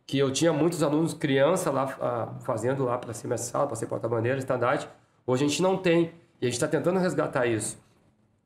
que 0.07 0.17
eu 0.17 0.31
tinha 0.31 0.53
muitos 0.53 0.81
alunos 0.81 1.13
criança 1.13 1.69
lá 1.73 1.93
ah, 2.01 2.29
fazendo 2.45 2.85
lá 2.85 2.97
para 2.97 3.13
cima 3.13 3.37
sala, 3.37 3.67
para 3.67 3.75
ser 3.75 3.87
porta-bandeira, 3.87 4.39
estandarte. 4.39 4.89
Hoje 5.27 5.45
a 5.45 5.49
gente 5.49 5.61
não 5.61 5.77
tem, 5.77 6.13
e 6.41 6.47
a 6.47 6.49
gente 6.49 6.53
está 6.53 6.69
tentando 6.69 7.01
resgatar 7.01 7.45
isso. 7.47 7.83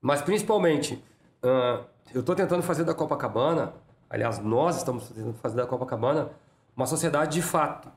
Mas 0.01 0.23
principalmente, 0.23 1.05
ah, 1.43 1.83
eu 2.15 2.21
estou 2.21 2.35
tentando 2.35 2.63
fazer 2.63 2.85
da 2.85 2.95
Copacabana, 2.95 3.75
aliás, 4.09 4.39
nós 4.39 4.79
estamos 4.79 5.11
tentando 5.11 5.35
fazer 5.35 5.57
da 5.57 5.67
Copacabana 5.67 6.31
uma 6.75 6.87
sociedade 6.87 7.35
de 7.35 7.43
fato, 7.43 7.93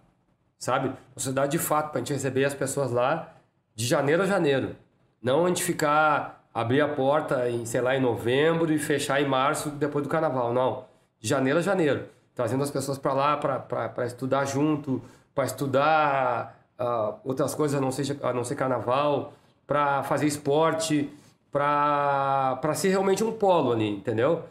sabe? 0.57 0.89
Uma 0.89 0.97
sociedade 1.15 1.53
de 1.53 1.59
fato, 1.59 1.91
para 1.91 2.01
a 2.01 2.03
gente 2.03 2.11
receber 2.11 2.43
as 2.43 2.53
pessoas 2.53 2.91
lá 2.91 3.35
de 3.73 3.85
janeiro 3.85 4.23
a 4.23 4.25
janeiro. 4.25 4.75
Não 5.21 5.45
a 5.45 5.47
gente 5.47 5.63
ficar, 5.63 6.38
abrir 6.59 6.81
a 6.81 6.87
porta 6.87 7.49
em, 7.49 7.65
sei 7.65 7.81
lá, 7.81 7.95
em 7.95 8.01
novembro 8.01 8.71
e 8.71 8.77
fechar 8.77 9.21
em 9.21 9.27
março, 9.27 9.69
depois 9.69 10.03
do 10.03 10.09
carnaval, 10.09 10.53
não. 10.53 10.85
Janeiro 11.19 11.59
a 11.59 11.61
janeiro. 11.61 12.05
Trazendo 12.35 12.63
as 12.63 12.71
pessoas 12.71 12.97
para 12.97 13.13
lá 13.13 13.37
para 13.37 14.05
estudar 14.05 14.45
junto, 14.45 15.01
para 15.33 15.45
estudar 15.45 16.59
ah, 16.77 17.15
outras 17.23 17.55
coisas 17.55 17.77
a 17.77 17.81
não 17.81 17.91
ser, 17.91 18.17
a 18.21 18.33
não 18.33 18.43
ser 18.43 18.55
carnaval, 18.55 19.33
para 19.65 20.03
fazer 20.03 20.25
esporte, 20.25 21.09
para 21.51 22.73
ser 22.75 22.89
realmente 22.89 23.23
um 23.23 23.31
polo 23.31 23.71
ali, 23.71 23.89
entendeu? 23.89 24.43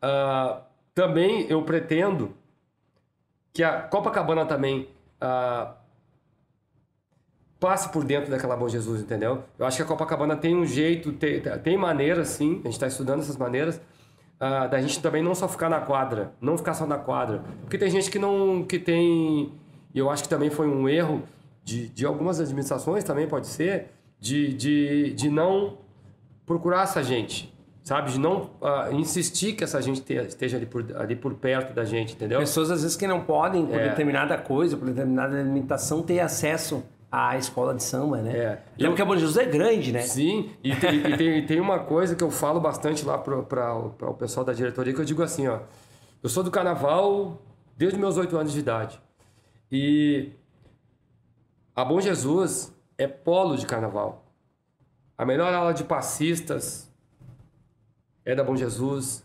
Ah, 0.00 0.60
também 0.94 1.46
eu 1.48 1.62
pretendo 1.62 2.32
que 3.52 3.62
a 3.62 3.80
Copacabana 3.80 4.44
também 4.46 4.88
ah, 5.20 5.72
passe 7.58 7.88
por 7.90 8.04
dentro 8.04 8.30
daquela 8.30 8.56
Bom 8.56 8.68
Jesus, 8.68 9.00
entendeu? 9.00 9.42
Eu 9.58 9.64
acho 9.66 9.76
que 9.78 9.82
a 9.82 9.86
Copacabana 9.86 10.36
tem 10.36 10.54
um 10.56 10.66
jeito, 10.66 11.12
tem, 11.12 11.40
tem 11.40 11.76
maneiras, 11.76 12.28
sim, 12.28 12.60
a 12.60 12.64
gente 12.64 12.72
está 12.74 12.86
estudando 12.86 13.20
essas 13.20 13.36
maneiras, 13.36 13.80
ah, 14.38 14.66
da 14.66 14.80
gente 14.80 15.00
também 15.00 15.22
não 15.22 15.34
só 15.34 15.48
ficar 15.48 15.68
na 15.70 15.80
quadra, 15.80 16.32
não 16.40 16.58
ficar 16.58 16.74
só 16.74 16.86
na 16.86 16.98
quadra. 16.98 17.42
Porque 17.62 17.78
tem 17.78 17.90
gente 17.90 18.10
que 18.10 18.18
não, 18.18 18.62
que 18.62 18.78
tem, 18.78 19.52
e 19.94 19.98
eu 19.98 20.10
acho 20.10 20.22
que 20.24 20.28
também 20.28 20.50
foi 20.50 20.68
um 20.68 20.86
erro 20.88 21.22
de, 21.64 21.88
de 21.88 22.04
algumas 22.04 22.38
administrações 22.40 23.02
também, 23.02 23.26
pode 23.26 23.46
ser, 23.46 23.86
de, 24.20 24.52
de, 24.52 25.12
de 25.14 25.30
não 25.30 25.78
procurar 26.44 26.82
essa 26.82 27.02
gente, 27.02 27.52
sabe? 27.82 28.12
De 28.12 28.20
não 28.20 28.50
ah, 28.62 28.88
insistir 28.92 29.54
que 29.54 29.64
essa 29.64 29.80
gente 29.80 30.02
te- 30.02 30.14
esteja 30.14 30.58
ali 30.58 30.66
por, 30.66 30.84
ali 30.96 31.16
por 31.16 31.32
perto 31.34 31.72
da 31.72 31.84
gente, 31.86 32.12
entendeu? 32.12 32.38
Pessoas 32.38 32.70
às 32.70 32.82
vezes 32.82 32.96
que 32.96 33.06
não 33.06 33.22
podem, 33.22 33.64
por 33.66 33.78
É. 33.80 33.88
determinada 33.88 34.36
coisa, 34.36 34.76
por 34.76 34.86
determinada 34.86 35.42
limitação, 35.42 36.02
ter 36.02 36.20
acesso 36.20 36.84
à 37.10 37.36
escola 37.36 37.74
de 37.74 37.82
samba, 37.82 38.20
né? 38.20 38.36
É. 38.36 38.62
Lembra 38.78 38.96
que 38.96 39.02
a 39.02 39.04
Bom 39.04 39.16
Jesus 39.16 39.36
é 39.36 39.44
grande, 39.44 39.92
né? 39.92 40.02
Sim, 40.02 40.50
e 40.62 40.74
tem, 40.76 40.96
e 40.98 41.16
tem, 41.16 41.46
tem 41.46 41.60
uma 41.60 41.78
coisa 41.78 42.14
que 42.14 42.22
eu 42.22 42.30
falo 42.30 42.60
bastante 42.60 43.04
lá 43.04 43.16
para 43.16 43.74
o 43.74 44.14
pessoal 44.14 44.44
da 44.44 44.52
diretoria, 44.52 44.92
que 44.92 45.00
eu 45.00 45.04
digo 45.04 45.22
assim, 45.22 45.46
ó, 45.46 45.60
eu 46.22 46.28
sou 46.28 46.42
do 46.42 46.50
carnaval 46.50 47.40
desde 47.76 47.98
meus 47.98 48.16
oito 48.16 48.36
anos 48.36 48.52
de 48.52 48.58
idade. 48.58 49.00
E 49.70 50.32
a 51.74 51.84
Bom 51.84 52.00
Jesus 52.00 52.72
é 52.98 53.06
polo 53.06 53.56
de 53.56 53.66
carnaval. 53.66 54.24
A 55.16 55.24
melhor 55.24 55.52
aula 55.54 55.72
de 55.72 55.84
passistas 55.84 56.92
é 58.24 58.34
da 58.34 58.44
Bom 58.44 58.56
Jesus. 58.56 59.24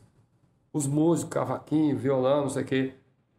Os 0.73 0.87
músicos, 0.87 1.33
cavaquinho, 1.33 1.97
violão, 1.97 2.43
não 2.43 2.49
sei 2.49 2.63
o 2.63 2.65
quê, 2.65 2.93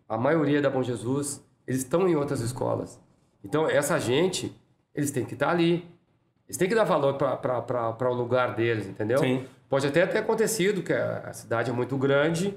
a 0.07 0.19
maioria 0.19 0.59
é 0.59 0.61
da 0.61 0.69
Bom 0.69 0.83
Jesus, 0.83 1.43
eles 1.67 1.81
estão 1.81 2.07
em 2.07 2.15
outras 2.15 2.41
escolas. 2.41 3.01
Então, 3.45 3.69
essa 3.69 3.99
gente, 3.99 4.55
eles 4.95 5.11
têm 5.11 5.25
que 5.25 5.35
estar 5.35 5.51
ali. 5.51 5.87
Eles 6.47 6.57
têm 6.57 6.69
que 6.69 6.75
dar 6.75 6.85
valor 6.85 7.15
para 7.15 8.11
o 8.11 8.15
lugar 8.15 8.55
deles, 8.55 8.87
entendeu? 8.87 9.19
Sim. 9.19 9.45
Pode 9.69 9.87
até 9.87 10.05
ter 10.07 10.19
acontecido, 10.19 10.83
que 10.83 10.93
a 10.93 11.33
cidade 11.33 11.71
é 11.71 11.73
muito 11.73 11.97
grande 11.97 12.55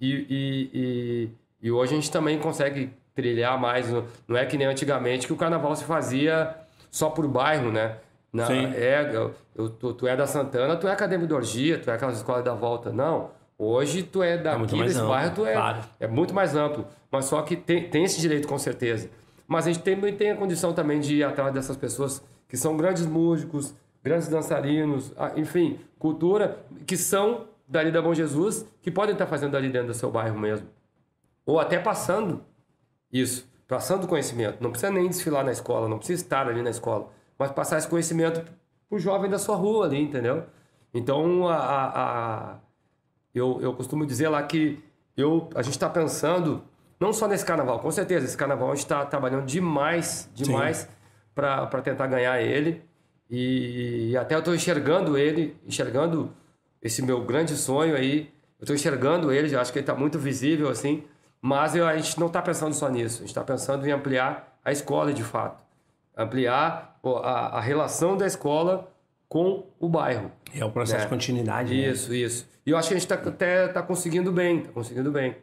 e, 0.00 0.12
e, 0.28 0.70
e, 0.74 1.30
e 1.68 1.70
hoje 1.70 1.92
a 1.92 1.96
gente 1.96 2.10
também 2.10 2.38
consegue 2.38 2.90
trilhar 3.14 3.58
mais. 3.58 3.88
Não- 4.26 4.36
é 4.36 4.44
que 4.44 4.56
nem 4.58 4.66
antigamente 4.66 5.26
que 5.26 5.32
o 5.32 5.36
carnaval 5.36 5.74
se 5.76 5.84
fazia 5.84 6.56
só 6.90 7.08
por 7.08 7.26
bairro, 7.28 7.70
né? 7.70 7.96
Na, 8.32 8.46
Sim. 8.46 8.72
É, 8.74 9.10
eu, 9.12 9.32
eu- 9.54 9.70
tu, 9.70 9.94
tu 9.94 10.06
é 10.08 10.16
da 10.16 10.26
Santana, 10.26 10.76
tu 10.76 10.88
é 10.88 10.92
Academia 10.92 11.26
de 11.26 11.32
Orgia, 11.32 11.78
tu 11.78 11.88
é 11.90 11.94
aquelas 11.94 12.16
escolas 12.16 12.44
da 12.44 12.52
volta. 12.52 12.90
Não. 12.92 13.30
Hoje 13.56 14.02
tu 14.02 14.22
é 14.22 14.36
daqui 14.36 14.58
muito 14.58 14.76
mais 14.76 14.88
desse 14.90 14.98
amplo, 15.00 15.14
bairro, 15.14 15.34
tu 15.34 15.46
é, 15.46 15.52
claro. 15.54 15.78
é 16.00 16.06
muito 16.06 16.34
mais 16.34 16.54
amplo. 16.56 16.84
Mas 17.10 17.24
só 17.26 17.40
que 17.42 17.56
tem, 17.56 17.88
tem 17.88 18.04
esse 18.04 18.20
direito 18.20 18.46
com 18.48 18.58
certeza. 18.58 19.08
Mas 19.46 19.66
a 19.66 19.72
gente 19.72 19.82
tem, 19.82 20.00
tem 20.16 20.30
a 20.32 20.36
condição 20.36 20.72
também 20.72 21.00
de 21.00 21.16
ir 21.16 21.24
atrás 21.24 21.52
dessas 21.54 21.76
pessoas 21.76 22.22
que 22.48 22.56
são 22.56 22.76
grandes 22.76 23.06
músicos, 23.06 23.74
grandes 24.02 24.28
dançarinos, 24.28 25.12
ah, 25.16 25.32
enfim, 25.36 25.78
cultura, 25.98 26.58
que 26.86 26.96
são 26.96 27.46
dali 27.68 27.90
da 27.90 28.00
Bom 28.00 28.14
Jesus, 28.14 28.66
que 28.82 28.90
podem 28.90 29.12
estar 29.12 29.26
fazendo 29.26 29.56
ali 29.56 29.68
dentro 29.68 29.88
do 29.88 29.94
seu 29.94 30.10
bairro 30.10 30.38
mesmo. 30.38 30.66
Ou 31.44 31.58
até 31.60 31.78
passando 31.78 32.42
isso, 33.12 33.48
passando 33.68 34.06
conhecimento. 34.06 34.62
Não 34.62 34.70
precisa 34.70 34.92
nem 34.92 35.08
desfilar 35.08 35.44
na 35.44 35.52
escola, 35.52 35.88
não 35.88 35.98
precisa 35.98 36.22
estar 36.22 36.48
ali 36.48 36.62
na 36.62 36.70
escola, 36.70 37.08
mas 37.38 37.50
passar 37.50 37.78
esse 37.78 37.88
conhecimento 37.88 38.44
pro 38.88 38.98
jovem 38.98 39.28
da 39.30 39.38
sua 39.38 39.56
rua 39.56 39.86
ali, 39.86 40.00
entendeu? 40.00 40.44
Então, 40.94 41.48
a, 41.48 41.56
a- 41.56 41.90
a- 42.52 42.58
eu, 43.34 43.58
eu 43.60 43.74
costumo 43.74 44.06
dizer 44.06 44.28
lá 44.28 44.42
que 44.42 44.82
eu, 45.16 45.48
a 45.54 45.62
gente 45.62 45.74
está 45.74 45.88
pensando, 45.90 46.62
não 46.98 47.12
só 47.12 47.26
nesse 47.28 47.44
carnaval, 47.44 47.78
com 47.80 47.90
certeza, 47.90 48.24
esse 48.26 48.36
carnaval 48.36 48.70
a 48.70 48.74
gente 48.74 48.84
está 48.84 49.04
trabalhando 49.04 49.44
demais, 49.46 50.30
demais 50.34 50.88
para 51.34 51.66
tentar 51.82 52.06
ganhar 52.06 52.40
ele. 52.40 52.82
E, 53.30 54.16
até 54.16 54.34
eu 54.34 54.38
estou 54.38 54.54
enxergando 54.54 55.18
ele, 55.18 55.56
enxergando 55.66 56.32
esse 56.80 57.02
meu 57.02 57.24
grande 57.24 57.54
sonho 57.56 57.94
aí. 57.96 58.30
Eu 58.58 58.62
estou 58.64 58.74
enxergando 58.74 59.32
ele, 59.32 59.54
acho 59.54 59.72
que 59.72 59.78
ele 59.78 59.82
está 59.82 59.94
muito 59.94 60.18
visível 60.18 60.68
assim. 60.70 61.04
Mas 61.42 61.74
eu- 61.76 61.86
a 61.86 61.96
gente 61.96 62.18
não 62.18 62.28
está 62.28 62.40
pensando 62.40 62.72
só 62.74 62.88
nisso, 62.88 63.16
a 63.16 63.20
gente 63.20 63.28
está 63.28 63.44
pensando 63.44 63.86
em 63.86 63.90
ampliar 63.92 64.58
a 64.64 64.72
escola 64.72 65.12
de 65.12 65.22
fato. 65.22 65.62
Ampliar 66.16 66.98
a, 67.22 67.58
a 67.58 67.60
relação 67.60 68.16
da 68.16 68.26
escola 68.26 68.90
com 69.28 69.66
o 69.78 69.88
bairro. 69.88 70.30
É 70.54 70.64
o 70.64 70.70
processo 70.70 71.00
É. 71.02 71.04
de 71.04 71.08
continuidade. 71.10 71.74
né? 71.74 71.88
Isso, 71.90 72.14
isso. 72.14 72.48
E 72.64 72.70
eu 72.70 72.76
acho 72.78 72.88
que 72.88 72.94
a 72.94 72.98
gente 72.98 73.08
tá, 73.08 73.16
até 73.16 73.68
tá 73.68 73.82
conseguindo 73.82 74.32
bem, 74.32 74.60
tá 74.62 74.72
conseguindo 74.72 75.10
bem. 75.12 75.36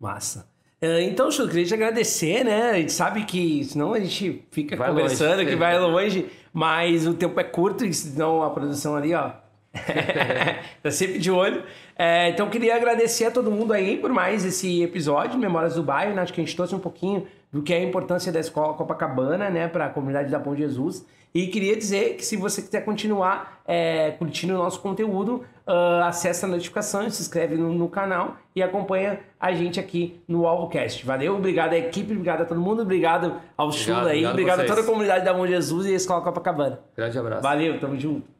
Massa. 0.00 0.48
É, 0.80 1.02
Então, 1.02 1.28
eu 1.30 1.48
queria 1.48 1.64
te 1.64 1.74
agradecer, 1.74 2.44
né? 2.44 2.70
A 2.70 2.74
gente 2.74 2.92
sabe 2.92 3.24
que 3.24 3.64
senão 3.64 3.94
a 3.94 4.00
gente 4.00 4.44
fica 4.50 4.76
Vai 4.76 4.88
conversando 4.88 5.38
longe. 5.38 5.50
que 5.50 5.56
vai 5.56 5.78
longe, 5.78 6.26
mas 6.52 7.06
o 7.06 7.14
tempo 7.14 7.38
é 7.40 7.44
curto 7.44 7.84
e 7.84 7.92
senão 7.92 8.42
a 8.42 8.50
produção 8.50 8.94
ali, 8.96 9.14
ó. 9.14 9.30
tá 10.82 10.90
sempre 10.90 11.18
de 11.18 11.30
olho. 11.30 11.62
É, 11.98 12.30
então, 12.30 12.48
queria 12.48 12.76
agradecer 12.76 13.26
a 13.26 13.30
todo 13.30 13.50
mundo 13.50 13.72
aí 13.72 13.98
por 13.98 14.10
mais 14.10 14.44
esse 14.44 14.82
episódio, 14.82 15.38
Memórias 15.38 15.74
do 15.74 15.82
Bairro. 15.82 16.14
né? 16.14 16.22
Acho 16.22 16.32
que 16.32 16.40
a 16.40 16.44
gente 16.44 16.56
trouxe 16.56 16.74
um 16.74 16.78
pouquinho 16.78 17.26
do 17.52 17.62
que 17.62 17.72
é 17.72 17.78
a 17.78 17.82
importância 17.82 18.30
da 18.30 18.40
escola 18.40 18.74
Copacabana, 18.74 19.48
né, 19.48 19.68
para 19.68 19.86
a 19.86 19.88
comunidade 19.88 20.30
da 20.30 20.38
Bom 20.38 20.54
Jesus. 20.54 21.06
E 21.34 21.46
queria 21.48 21.76
dizer 21.76 22.16
que 22.16 22.24
se 22.24 22.36
você 22.36 22.62
quiser 22.62 22.84
continuar 22.84 23.60
é, 23.66 24.10
curtindo 24.12 24.54
o 24.54 24.58
nosso 24.58 24.80
conteúdo, 24.80 25.44
ah, 25.66 26.06
acessa 26.06 26.46
a 26.46 26.48
notificação, 26.48 27.08
se 27.10 27.20
inscreve 27.20 27.56
no, 27.56 27.72
no 27.72 27.88
canal 27.88 28.36
e 28.54 28.62
acompanha 28.62 29.20
a 29.40 29.52
gente 29.52 29.80
aqui 29.80 30.20
no 30.28 30.46
AlvoCast. 30.46 31.04
Valeu, 31.04 31.34
obrigado 31.36 31.72
à 31.72 31.76
equipe, 31.76 32.12
obrigado 32.12 32.42
a 32.42 32.44
todo 32.44 32.60
mundo, 32.60 32.82
obrigado 32.82 33.40
ao 33.56 33.72
Chula 33.72 34.10
aí, 34.10 34.24
obrigado 34.24 34.32
obrigado 34.32 34.60
a 34.60 34.64
toda 34.64 34.80
a 34.82 34.84
comunidade 34.84 35.24
da 35.24 35.34
Bom 35.34 35.46
Jesus 35.46 35.86
e 35.86 35.92
a 35.92 35.96
Escola 35.96 36.22
Copacabana. 36.22 36.78
Grande 36.96 37.18
abraço. 37.18 37.42
Valeu, 37.42 37.80
tamo 37.80 37.98
junto. 37.98 38.35